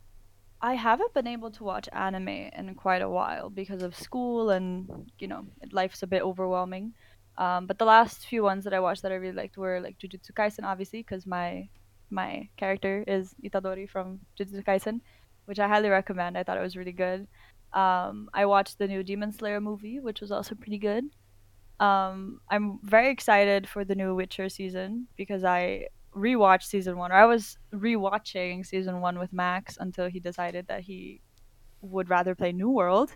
[0.62, 5.12] I haven't been able to watch anime in quite a while because of school and
[5.20, 6.94] you know life's a bit overwhelming.
[7.38, 9.98] Um, but the last few ones that I watched that I really liked were like
[9.98, 11.70] Jujutsu Kaisen, obviously, because my
[12.10, 15.00] my character is Itadori from Jujutsu Kaisen,
[15.46, 16.38] which I highly recommend.
[16.38, 17.28] I thought it was really good.
[17.74, 21.06] Um, I watched the new Demon Slayer movie, which was also pretty good.
[21.80, 27.12] Um, I'm very excited for the new Witcher season because I rewatched season one.
[27.12, 31.22] Or I was rewatching season one with Max until he decided that he
[31.82, 33.16] would rather play New World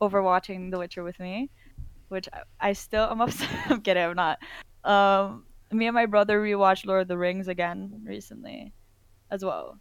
[0.00, 1.50] over watching The Witcher with me,
[2.08, 3.48] which I, I still I'm upset.
[3.70, 4.02] I'm kidding.
[4.02, 4.38] I'm not.
[4.84, 8.72] Um, me and my brother rewatched Lord of the Rings again recently,
[9.30, 9.78] as well.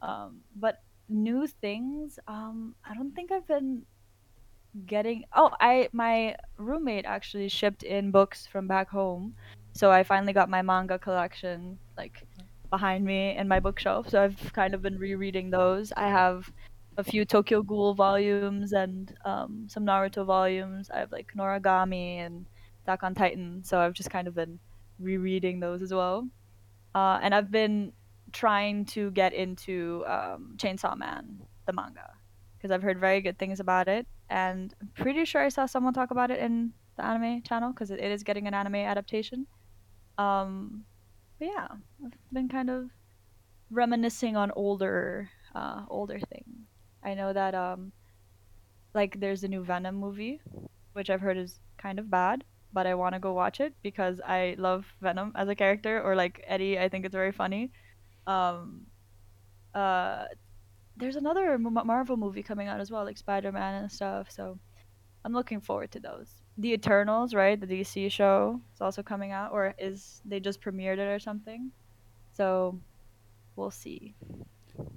[0.00, 0.78] Um, but
[1.08, 3.82] new things, um, I don't think I've been
[4.86, 5.24] getting.
[5.34, 9.34] Oh, I my roommate actually shipped in books from back home,
[9.72, 12.26] so I finally got my manga collection like
[12.70, 14.08] behind me in my bookshelf.
[14.08, 15.92] So I've kind of been rereading those.
[15.96, 16.50] I have
[16.98, 20.90] a few Tokyo Ghoul volumes and um, some Naruto volumes.
[20.90, 22.44] I have like Noragami and
[22.84, 23.62] Attack on Titan.
[23.64, 24.58] So I've just kind of been
[24.98, 26.28] rereading those as well.
[26.94, 27.92] Uh, and I've been
[28.32, 32.14] trying to get into um, Chainsaw Man, the manga,
[32.56, 34.06] because I've heard very good things about it.
[34.30, 37.90] And I'm pretty sure I saw someone talk about it in the anime channel because
[37.90, 39.46] it, is getting an anime adaptation.
[40.18, 40.84] Um,
[41.38, 41.68] but yeah,
[42.04, 42.90] I've been kind of
[43.70, 46.66] reminiscing on older, uh, older things.
[47.02, 47.92] I know that um,
[48.94, 50.40] like there's a new Venom movie,
[50.92, 54.20] which I've heard is kind of bad, but I want to go watch it because
[54.26, 56.78] I love Venom as a character, or like Eddie.
[56.78, 57.70] I think it's very funny.
[58.28, 58.86] Um,
[59.74, 60.26] uh,
[60.96, 64.30] there's another Marvel movie coming out as well, like Spider Man and stuff.
[64.30, 64.58] So
[65.24, 66.28] I'm looking forward to those.
[66.58, 67.58] The Eternals, right?
[67.58, 71.70] The DC show is also coming out, or is they just premiered it or something?
[72.32, 72.78] So
[73.56, 74.14] we'll see.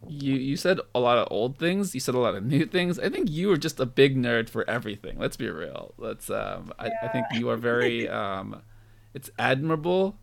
[0.07, 1.93] You you said a lot of old things.
[1.93, 2.99] You said a lot of new things.
[2.99, 5.17] I think you are just a big nerd for everything.
[5.17, 5.93] Let's be real.
[5.97, 6.73] Let's um.
[6.77, 8.61] I, I think you are very um.
[9.13, 10.17] It's admirable.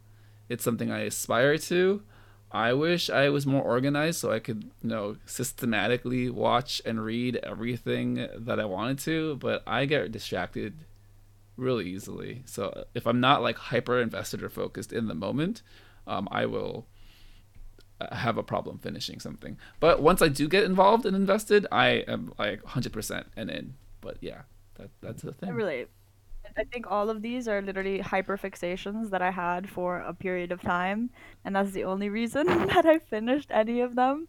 [0.49, 2.03] It's something I aspire to.
[2.51, 7.36] I wish I was more organized so I could, you know, systematically watch and read
[7.36, 10.74] everything that I wanted to, but I get distracted
[11.57, 12.42] really easily.
[12.46, 15.62] So if I'm not like hyper invested or focused in the moment,
[16.07, 16.86] um, I will
[18.01, 19.59] uh, have a problem finishing something.
[19.78, 23.74] But once I do get involved and invested, I am like 100% and in.
[24.01, 24.42] But yeah,
[24.76, 25.51] that that's the thing.
[25.51, 25.88] I relate.
[26.59, 30.61] I think all of these are literally hyperfixations that I had for a period of
[30.61, 31.11] time,
[31.45, 34.29] and that's the only reason that I finished any of them.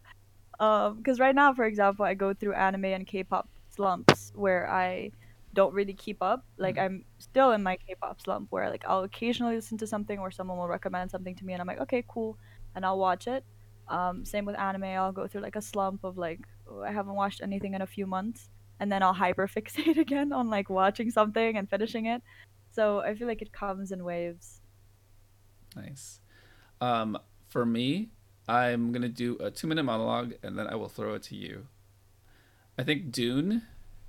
[0.60, 5.12] Um, because right now, for example, I go through anime and K-pop slumps where I
[5.54, 6.44] don't really keep up.
[6.58, 6.82] Like Mm.
[6.84, 10.58] I'm still in my K-pop slump where like I'll occasionally listen to something or someone
[10.58, 12.38] will recommend something to me, and I'm like, okay, cool,
[12.74, 13.44] and I'll watch it.
[13.88, 14.84] Um, same with anime.
[14.84, 17.86] I'll go through like a slump of like oh, I haven't watched anything in a
[17.86, 18.50] few months
[18.80, 22.22] and then I'll hyperfixate again on like watching something and finishing it.
[22.72, 24.60] So I feel like it comes in waves.
[25.76, 26.20] Nice.
[26.80, 27.18] Um,
[27.48, 28.08] for me,
[28.48, 31.66] I'm gonna do a two minute monologue and then I will throw it to you.
[32.78, 33.62] I think Dune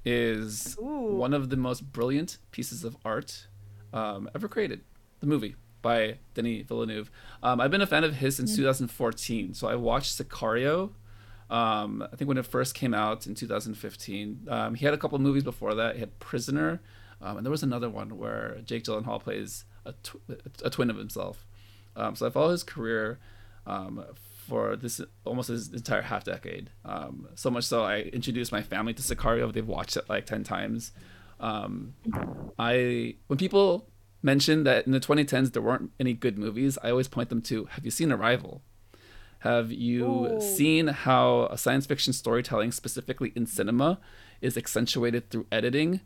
[0.06, 1.16] is Ooh.
[1.16, 3.48] one of the most brilliant pieces of art
[3.94, 4.82] um, ever created.
[5.20, 7.12] The movie by Denis Villeneuve.
[7.44, 9.54] Um, I've been a fan of his since 2014.
[9.54, 10.92] So I watched Sicario.
[11.52, 14.48] Um, I think when it first came out in 2015.
[14.50, 15.96] Um, he had a couple of movies before that.
[15.96, 16.82] He had Prisoner,
[17.22, 20.22] um, and there was another one where Jake Gyllenhaal plays a, tw-
[20.64, 21.46] a twin of himself.
[21.96, 23.20] Um, so I follow his career
[23.68, 24.04] um,
[24.48, 26.70] for this almost this entire half decade.
[26.86, 29.52] Um, so much so, I introduced my family to Sicario.
[29.52, 30.94] They've watched it like ten times.
[32.58, 33.90] I when people
[34.22, 37.66] mention that in the 2010s there weren't any good movies, I always point them to
[37.72, 38.62] Have you seen Arrival?
[39.42, 40.42] Have you Ooh.
[40.42, 44.00] seen how science fiction storytelling, specifically in cinema,
[44.40, 46.02] is accentuated through editing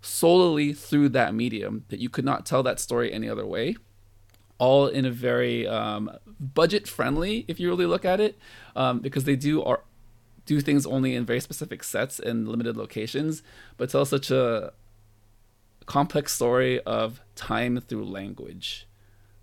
[0.00, 1.84] solely through that medium?
[1.88, 3.76] That you could not tell that story any other way.
[4.58, 6.10] All in a very um,
[6.40, 8.36] budget friendly, if you really look at it,
[8.74, 9.84] um, because they do are
[10.44, 13.42] do things only in very specific sets and limited locations,
[13.76, 14.72] but tell such a
[15.86, 18.88] complex story of time through language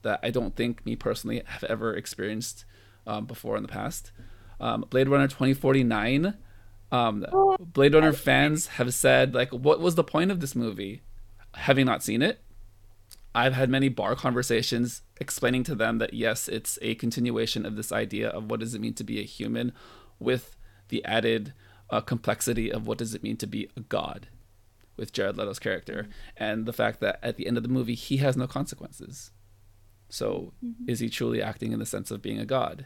[0.01, 2.65] that I don't think me personally have ever experienced
[3.07, 4.11] um, before in the past.
[4.59, 6.35] Um, Blade Runner 2049.
[6.91, 7.25] Um,
[7.59, 11.01] Blade Runner fans have said, like, what was the point of this movie?
[11.55, 12.41] Having not seen it,
[13.33, 17.91] I've had many bar conversations explaining to them that yes, it's a continuation of this
[17.91, 19.71] idea of what does it mean to be a human
[20.19, 20.57] with
[20.89, 21.53] the added
[21.89, 24.27] uh, complexity of what does it mean to be a god
[24.97, 28.17] with Jared Leto's character and the fact that at the end of the movie he
[28.17, 29.31] has no consequences.
[30.11, 30.89] So mm-hmm.
[30.89, 32.85] is he truly acting in the sense of being a god?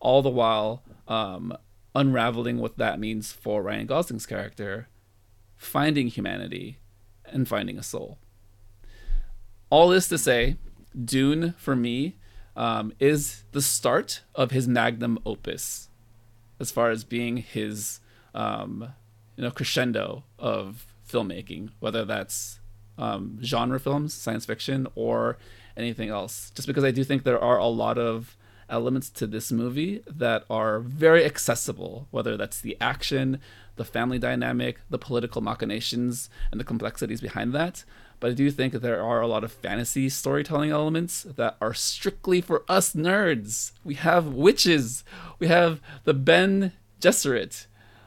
[0.00, 1.56] All the while um,
[1.94, 4.88] unraveling what that means for Ryan Gosling's character,
[5.56, 6.78] finding humanity
[7.26, 8.18] and finding a soul.
[9.70, 10.56] All this to say,
[11.02, 12.16] Dune for me
[12.56, 15.88] um, is the start of his magnum opus,
[16.60, 18.00] as far as being his
[18.34, 18.92] um,
[19.36, 22.60] you know crescendo of filmmaking, whether that's
[22.98, 25.38] um, genre films, science fiction, or
[25.76, 26.50] anything else.
[26.54, 28.36] Just because I do think there are a lot of
[28.68, 33.40] elements to this movie that are very accessible, whether that's the action,
[33.76, 37.84] the family dynamic, the political machinations, and the complexities behind that.
[38.20, 41.74] But I do think that there are a lot of fantasy storytelling elements that are
[41.74, 43.72] strictly for us nerds.
[43.82, 45.04] We have witches,
[45.38, 47.66] we have the Bene Gesserit,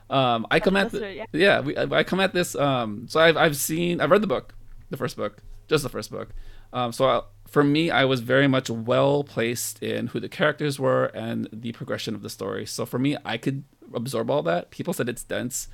[0.09, 2.55] um, I come at yeah, yeah we, I, come at this.
[2.55, 4.53] Um, so I've I've seen I've read the book,
[4.89, 5.37] the first book,
[5.67, 6.29] just the first book.
[6.73, 10.79] Um, so I, for me, I was very much well placed in who the characters
[10.79, 12.65] were and the progression of the story.
[12.65, 13.63] So for me, I could
[13.93, 14.69] absorb all that.
[14.69, 15.67] People said it's dense.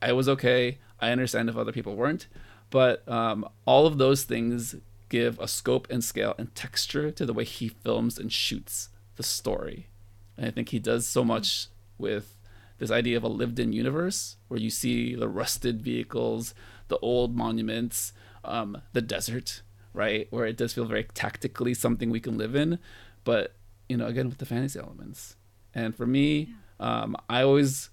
[0.00, 0.78] I was okay.
[1.00, 2.26] I understand if other people weren't,
[2.70, 4.76] but um, all of those things
[5.08, 9.22] give a scope and scale and texture to the way he films and shoots the
[9.22, 9.88] story.
[10.36, 11.68] And I think he does so much
[11.98, 12.36] with
[12.78, 16.54] this idea of a lived in universe where you see the rusted vehicles,
[16.88, 18.12] the old monuments,
[18.44, 20.26] um, the desert, right?
[20.30, 22.78] Where it does feel very tactically something we can live in,
[23.24, 23.54] but
[23.88, 25.36] you know, again with the fantasy elements.
[25.74, 27.90] And for me, um, I always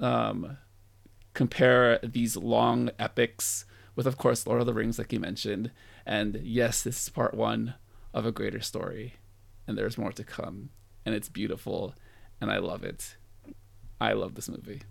[0.00, 0.56] um,
[1.34, 3.64] compare these long epics
[3.94, 5.70] with, of course, Lord of the Rings, like you mentioned.
[6.06, 7.74] And yes, this is part one
[8.14, 9.14] of a greater story,
[9.66, 10.70] and there's more to come,
[11.04, 11.94] and it's beautiful,
[12.40, 13.16] and I love it.
[14.00, 14.82] I love this movie.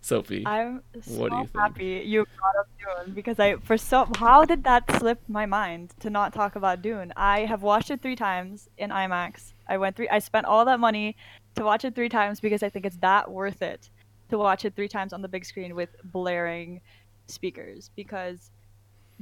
[0.00, 1.56] Sophie, I'm so what do you think?
[1.56, 5.92] happy you brought up Dune because I for so how did that slip my mind
[6.00, 7.12] to not talk about Dune?
[7.16, 9.52] I have watched it three times in IMAX.
[9.68, 10.08] I went three.
[10.08, 11.16] I spent all that money
[11.56, 13.90] to watch it three times because I think it's that worth it
[14.30, 16.80] to watch it three times on the big screen with blaring
[17.26, 18.50] speakers because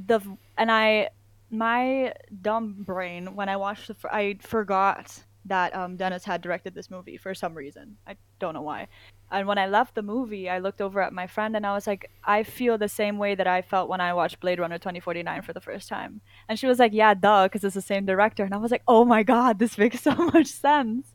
[0.06, 0.20] the
[0.58, 1.08] and I
[1.50, 2.12] my
[2.42, 7.16] dumb brain when I watched the I forgot that um, Denis had directed this movie
[7.16, 7.96] for some reason.
[8.06, 8.88] I don't know why.
[9.30, 11.86] And when I left the movie, I looked over at my friend and I was
[11.86, 15.42] like, I feel the same way that I felt when I watched Blade Runner 2049
[15.42, 16.20] for the first time.
[16.48, 18.44] And she was like, Yeah, duh, because it's the same director.
[18.44, 21.12] And I was like, Oh my God, this makes so much sense.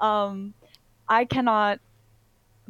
[0.00, 0.54] Um,
[1.08, 1.80] I cannot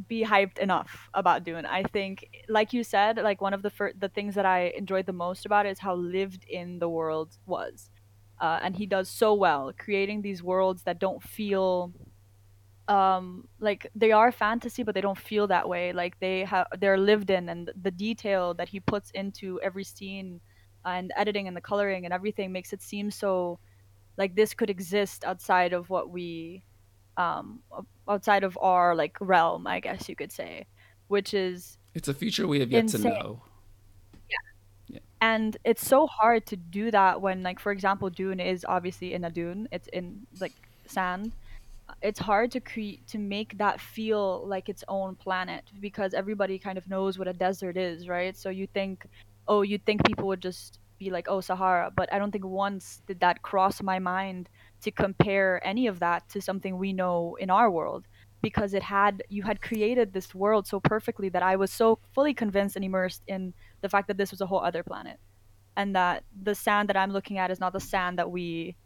[0.08, 1.64] be hyped enough about Dune.
[1.64, 5.06] I think, like you said, like one of the fir- the things that I enjoyed
[5.06, 7.90] the most about it is how lived in the world was
[8.40, 11.92] uh, and he does so well creating these worlds that don't feel
[12.88, 15.92] um like they are fantasy but they don't feel that way.
[15.92, 20.40] Like they have they're lived in and the detail that he puts into every scene
[20.84, 23.58] and editing and the coloring and everything makes it seem so
[24.16, 26.62] like this could exist outside of what we
[27.16, 27.60] um
[28.08, 30.64] outside of our like realm i guess you could say
[31.08, 33.02] which is it's a future we have yet insane.
[33.02, 33.42] to know
[34.88, 35.00] yeah.
[35.20, 39.24] and it's so hard to do that when like for example dune is obviously in
[39.24, 39.68] a dune.
[39.72, 40.52] It's in like
[40.86, 41.32] sand
[42.02, 46.78] it's hard to create to make that feel like its own planet because everybody kind
[46.78, 48.36] of knows what a desert is right?
[48.36, 49.06] So you think
[49.48, 53.02] oh you think people would just be like oh sahara but i don't think once
[53.06, 54.48] did that cross my mind
[54.80, 58.06] to compare any of that to something we know in our world
[58.42, 62.34] because it had you had created this world so perfectly that I was so fully
[62.34, 65.18] convinced and immersed in the fact that this was a whole other planet
[65.76, 68.76] and that the sand that I'm looking at is not the sand that we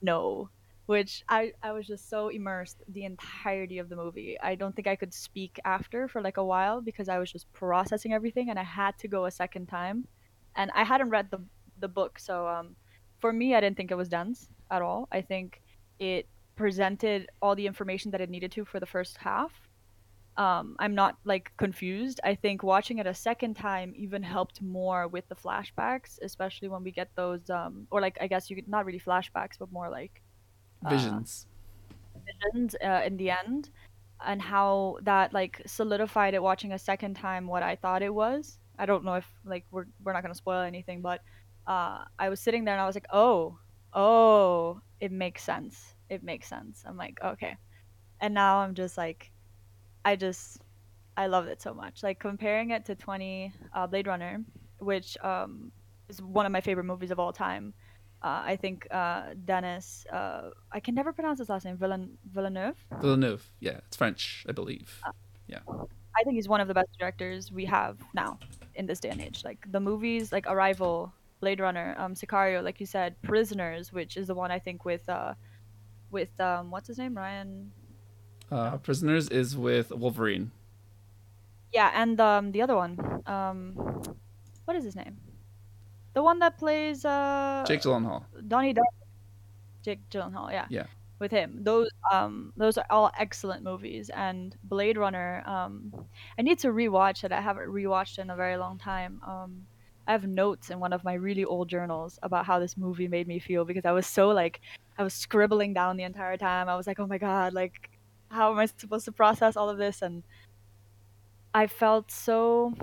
[0.00, 0.48] know
[0.90, 4.36] which I, I was just so immersed the entirety of the movie.
[4.42, 7.46] I don't think I could speak after for like a while because I was just
[7.52, 10.08] processing everything and I had to go a second time.
[10.56, 11.40] And I hadn't read the
[11.78, 12.74] the book, so um,
[13.20, 15.06] for me, I didn't think it was dense at all.
[15.12, 15.62] I think
[16.00, 16.26] it
[16.56, 19.52] presented all the information that it needed to for the first half.
[20.36, 22.18] Um, I'm not like confused.
[22.24, 26.82] I think watching it a second time even helped more with the flashbacks, especially when
[26.82, 29.88] we get those, um, or like I guess you could not really flashbacks, but more
[29.88, 30.20] like
[30.88, 31.46] visions
[32.16, 32.20] uh,
[32.52, 32.76] visions.
[32.84, 33.70] uh, in the end
[34.24, 38.58] and how that like solidified it watching a second time what i thought it was.
[38.78, 41.20] I don't know if like we're, we're not going to spoil anything but
[41.66, 43.58] uh, i was sitting there and i was like oh
[43.92, 45.94] oh it makes sense.
[46.10, 46.82] It makes sense.
[46.86, 47.56] I'm like okay.
[48.20, 49.30] And now i'm just like
[50.04, 50.60] i just
[51.16, 52.02] i loved it so much.
[52.02, 54.42] Like comparing it to 20 uh, blade runner
[54.78, 55.70] which um,
[56.08, 57.74] is one of my favorite movies of all time
[58.22, 60.06] uh, I think uh, Denis.
[60.12, 61.76] Uh, I can never pronounce his last name.
[61.76, 62.76] Villen- Villeneuve.
[63.00, 63.50] Villeneuve.
[63.60, 65.00] Yeah, it's French, I believe.
[65.06, 65.12] Uh,
[65.46, 65.60] yeah.
[65.68, 68.38] I think he's one of the best directors we have now
[68.74, 69.42] in this day and age.
[69.44, 74.26] Like the movies, like Arrival, Blade Runner, um, Sicario, like you said, Prisoners, which is
[74.26, 75.34] the one I think with, uh,
[76.10, 77.72] with um, what's his name, Ryan.
[78.50, 80.50] Uh, Prisoners is with Wolverine.
[81.72, 83.74] Yeah, and um, the other one, um,
[84.64, 85.16] what is his name?
[86.20, 88.24] The one that plays uh Jake Gyllenhaal.
[88.46, 89.04] Donnie Darko.
[89.82, 90.66] Jake Gyllenhaal, yeah.
[90.68, 90.84] Yeah.
[91.18, 94.10] With him, those um those are all excellent movies.
[94.14, 95.90] And Blade Runner, um,
[96.38, 97.32] I need to rewatch it.
[97.32, 99.22] I haven't rewatched it in a very long time.
[99.26, 99.64] Um,
[100.06, 103.26] I have notes in one of my really old journals about how this movie made
[103.26, 104.60] me feel because I was so like
[104.98, 106.68] I was scribbling down the entire time.
[106.68, 107.88] I was like, oh my god, like
[108.28, 110.02] how am I supposed to process all of this?
[110.02, 110.22] And
[111.54, 112.74] I felt so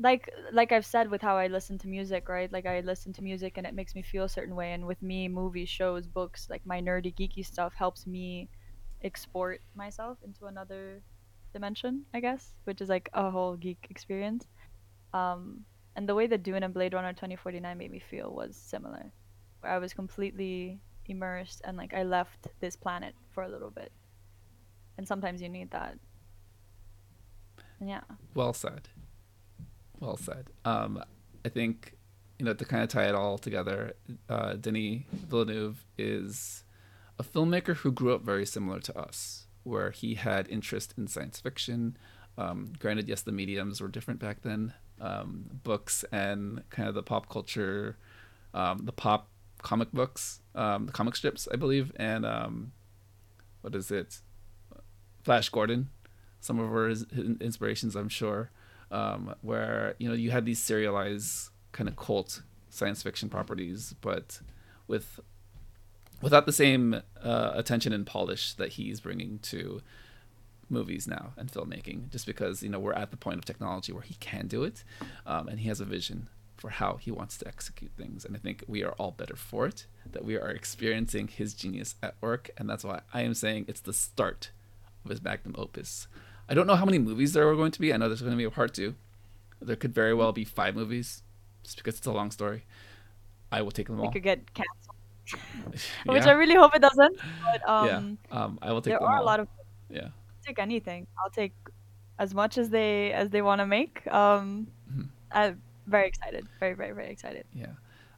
[0.00, 2.50] like like I've said with how I listen to music, right?
[2.52, 4.72] Like I listen to music and it makes me feel a certain way.
[4.72, 8.48] And with me, movies, shows, books, like my nerdy, geeky stuff helps me
[9.02, 11.02] export myself into another
[11.52, 14.46] dimension, I guess, which is like a whole geek experience.
[15.12, 15.64] Um,
[15.96, 19.12] and the way that Dune and Blade Runner 2049 made me feel was similar,
[19.60, 23.90] where I was completely immersed and like I left this planet for a little bit.
[24.96, 25.98] And sometimes you need that.
[27.80, 28.02] Yeah.
[28.34, 28.88] Well said.
[30.00, 30.46] Well said.
[30.64, 31.02] Um,
[31.44, 31.94] I think
[32.38, 33.94] you know to kind of tie it all together.
[34.28, 36.64] Uh, Denis Villeneuve is
[37.18, 41.40] a filmmaker who grew up very similar to us, where he had interest in science
[41.40, 41.96] fiction.
[42.36, 44.72] Um, granted, yes, the mediums were different back then.
[45.00, 47.96] Um, books and kind of the pop culture,
[48.54, 49.28] um, the pop
[49.62, 52.72] comic books, um, the comic strips, I believe, and um,
[53.60, 54.20] what is it?
[55.22, 55.90] Flash Gordon,
[56.40, 56.88] some of our
[57.40, 58.50] inspirations, I'm sure
[58.90, 64.40] um, where you know you had these serialized kind of cult science fiction properties, but
[64.86, 65.20] with
[66.20, 69.80] without the same uh, attention and polish that he's bringing to
[70.70, 74.02] movies now and filmmaking just because you know we're at the point of technology where
[74.02, 74.84] he can do it
[75.26, 78.24] um, and he has a vision for how he wants to execute things.
[78.24, 81.94] And i think we are all better for it that we are experiencing his genius
[82.02, 82.50] at work.
[82.58, 84.50] And that's why i am saying it's the start
[85.04, 86.08] of his magnum opus
[86.48, 87.92] I don't know how many movies there are going to be.
[87.92, 88.94] I know there's going to be a part two.
[89.60, 91.22] There could very well be five movies,
[91.62, 92.64] just because it's a long story.
[93.50, 94.08] I will take them all.
[94.08, 94.96] It could get canceled,
[96.06, 96.12] yeah.
[96.12, 97.18] which I really hope it doesn't.
[97.44, 98.92] But um, yeah, um, I will take.
[98.92, 99.24] There are all.
[99.24, 99.48] a lot of.
[99.90, 100.02] Yeah.
[100.02, 101.06] I'll take anything.
[101.22, 101.52] I'll take
[102.18, 104.06] as much as they as they want to make.
[104.06, 105.02] Um, mm-hmm.
[105.32, 106.46] I'm very excited.
[106.60, 107.44] Very very very excited.
[107.54, 107.66] Yeah.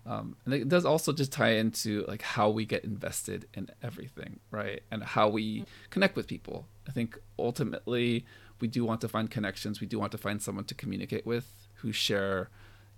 [0.07, 4.41] Um, and it does also just tie into like how we get invested in everything,
[4.51, 4.83] right?
[4.91, 6.67] And how we connect with people.
[6.89, 8.25] I think ultimately
[8.61, 9.81] we do want to find connections.
[9.81, 12.51] We do want to find someone to communicate with who share,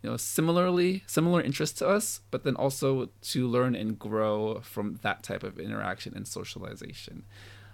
[0.03, 5.01] you know, similarly similar interests to us, but then also to learn and grow from
[5.03, 7.25] that type of interaction and socialization.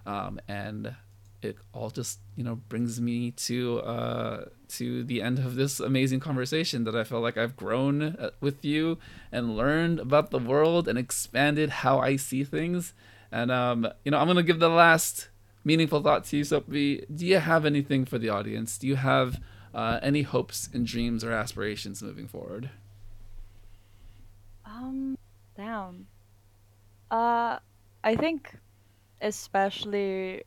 [0.06, 0.96] Um, and
[1.43, 6.20] it all just you know brings me to uh, to the end of this amazing
[6.20, 8.98] conversation that I feel like I've grown uh, with you
[9.31, 12.94] and learned about the world and expanded how I see things.
[13.31, 15.28] And um, you know, I'm gonna give the last
[15.65, 17.05] meaningful thought to you, Sophie.
[17.15, 18.78] Do you have anything for the audience?
[18.78, 19.40] Do you have
[19.74, 22.70] uh, any hopes and dreams or aspirations moving forward?
[24.65, 25.16] Um,
[25.56, 26.06] down.
[27.10, 27.59] Uh,
[28.05, 28.55] I think,
[29.20, 30.44] especially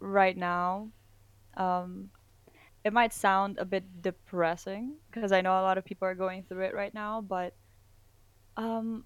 [0.00, 0.88] right now,
[1.56, 2.10] um,
[2.84, 6.44] it might sound a bit depressing because I know a lot of people are going
[6.44, 7.54] through it right now, but
[8.56, 9.04] um,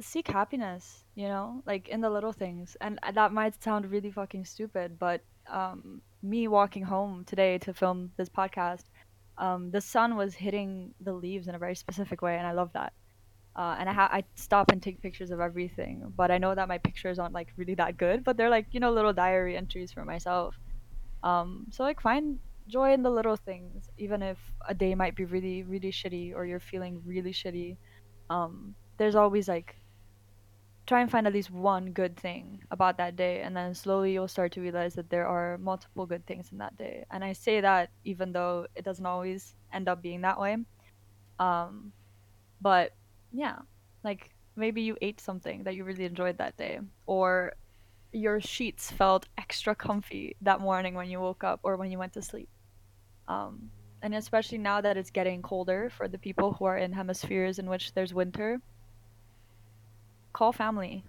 [0.00, 2.76] seek happiness, you know, like in the little things.
[2.80, 8.10] And that might sound really fucking stupid, but um, me walking home today to film
[8.16, 8.84] this podcast,
[9.38, 12.72] um, the sun was hitting the leaves in a very specific way, and I love
[12.72, 12.92] that.
[13.56, 16.68] Uh, and I ha- I stop and take pictures of everything, but I know that
[16.68, 19.92] my pictures aren't like really that good, but they're like you know little diary entries
[19.92, 20.54] for myself.
[21.22, 22.38] Um, so like find
[22.68, 24.38] joy in the little things, even if
[24.68, 27.78] a day might be really really shitty or you're feeling really shitty.
[28.28, 29.76] Um, there's always like
[30.86, 34.28] try and find at least one good thing about that day and then slowly you'll
[34.28, 37.60] start to realize that there are multiple good things in that day and i say
[37.60, 40.56] that even though it doesn't always end up being that way
[41.40, 41.92] um
[42.60, 42.92] but
[43.36, 43.58] yeah
[44.04, 47.52] like maybe you ate something that you really enjoyed that day or
[48.12, 52.12] your sheets felt extra comfy that morning when you woke up or when you went
[52.12, 52.48] to sleep
[53.28, 53.70] um
[54.02, 57.68] and especially now that it's getting colder for the people who are in hemispheres in
[57.68, 58.60] which there's winter
[60.36, 61.02] call family.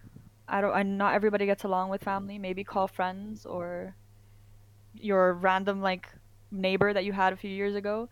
[0.48, 0.74] I don't.
[0.74, 2.40] I not everybody gets along with family.
[2.40, 3.96] Maybe call friends or
[4.94, 6.08] your random like
[6.50, 8.08] neighbor that you had a few years ago,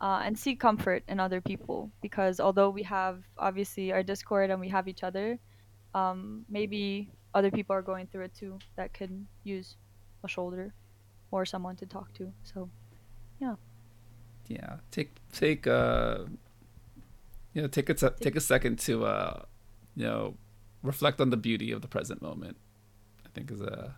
[0.00, 1.90] uh, and seek comfort in other people.
[2.02, 5.38] Because although we have obviously our Discord and we have each other,
[5.94, 9.76] um, maybe other people are going through it too that can use
[10.24, 10.72] a shoulder
[11.30, 12.32] or someone to talk to.
[12.42, 12.70] So,
[13.40, 13.54] yeah.
[14.46, 14.76] Yeah.
[14.90, 16.24] Take take uh.
[17.54, 19.42] You know, take a t- take a second to uh,
[19.96, 20.36] you know,
[20.82, 22.56] reflect on the beauty of the present moment.
[23.26, 23.96] I think is a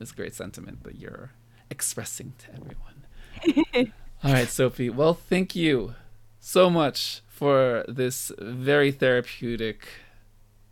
[0.00, 1.30] is a great sentiment that you're
[1.70, 3.92] expressing to everyone.
[4.22, 4.90] All right, Sophie.
[4.90, 5.94] Well, thank you
[6.40, 9.88] so much for this very therapeutic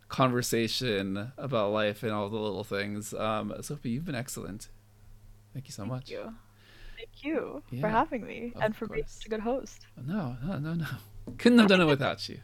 [0.07, 3.13] conversation about life and all the little things.
[3.13, 4.67] Um, Sophie, you've been excellent.
[5.53, 6.09] Thank you so Thank much.
[6.11, 6.33] you.
[6.97, 9.85] Thank you Yeah, for having me and for being such a good host.
[9.97, 10.85] No, no, no, no.
[11.37, 12.39] Couldn't have done it without you.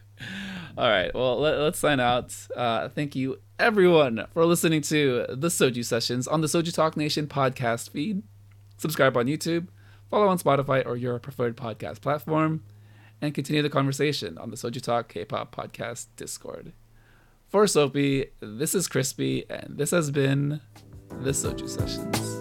[0.77, 1.13] All right.
[1.13, 2.33] Well, let, us sign out.
[2.55, 7.27] Uh, thank you, everyone, for listening to the Soju Sessions on the Soju Talk Nation
[7.27, 8.23] podcast feed.
[8.77, 9.67] Subscribe on YouTube,
[10.09, 12.63] follow on Spotify or your preferred podcast platform,
[13.21, 16.73] and continue the conversation on the Soju Talk K-pop podcast Discord.
[17.47, 20.61] For Soapy, this is Crispy, and this has been
[21.09, 22.34] the Soju Sessions.